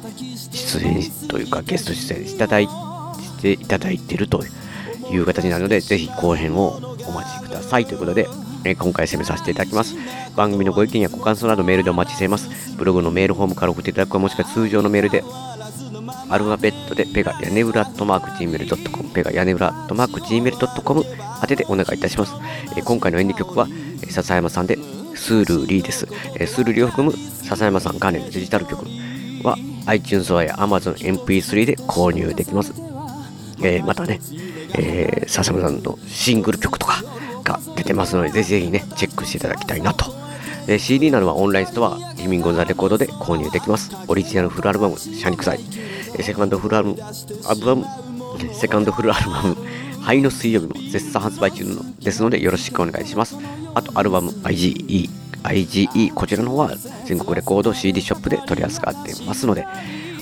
[0.51, 2.67] 出演というかゲスト出演していただい
[3.41, 4.43] ていただいていると
[5.11, 8.27] いう形になるので、ぜひ後編をお待ちくださいということで、
[8.65, 9.95] え今回攻めさせていただきます。
[10.35, 12.49] 番組のご意見やご感想などメールでお待ちしています。
[12.75, 15.23] ブログのメールフォームから送っていただくかもしくは通常のメールで
[16.29, 21.03] アルファベットでペガヤネブラットマーク Gmail.com ペガヤネブラットマーク Gmail.com
[21.41, 22.33] 宛てでお願いいたします。
[22.75, 24.77] えー今回の演技曲は、えー笹山さんで
[25.15, 26.07] スールーリーです。
[26.35, 28.85] えースールーリーを含む笹山さん関連のデジタル曲
[29.43, 29.57] は
[29.87, 32.73] iTunes や Amazon MP3 で購入できます。
[33.61, 34.19] えーまたね、
[34.77, 37.01] えー笹山さんのシングル曲とか
[37.45, 40.13] が出てますので、ぜひぜひね、チェックしていただきたいなと。
[40.67, 43.95] で CD などはオンラインストア、リミング・オン・ザ・レコードで購入できます。
[44.07, 45.59] オリジナルフルアルバム、シャニクサイ、
[46.17, 46.95] えセカンドフルアル
[47.47, 47.85] アルバム、
[48.53, 49.55] セカンドフルアルバム、
[50.01, 53.37] 灰の水曜日も絶賛発売中のですのでよろしくお願いします。
[53.75, 55.09] あと、アルバム IGE、
[55.43, 56.75] IGE、こちらの方は
[57.05, 59.67] 全国レコード CD ショップで取り扱っていますので、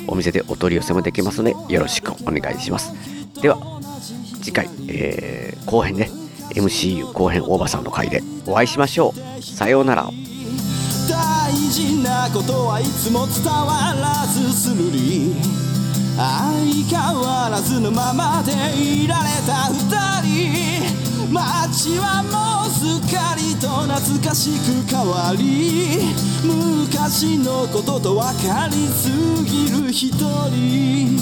[0.08, 2.94] お店でお取り寄せもできますので、よろしくお願いします。
[3.42, 3.58] では、
[4.42, 6.10] 次回、えー後編ね、
[6.52, 8.22] MCU 後編大場さんの回で。
[8.46, 9.42] お会いしましょう。
[9.42, 10.10] さようなら。
[11.10, 15.36] 大事なことはいつも伝わらずするり。
[16.16, 16.30] 相
[16.88, 19.80] 変わらずのままでいられた二
[20.22, 20.94] 人。
[21.34, 26.14] 街はもうすっかりと懐かしく変わり。
[26.44, 29.10] 昔のことと分かりす
[29.44, 30.14] ぎる一
[30.52, 31.18] 人。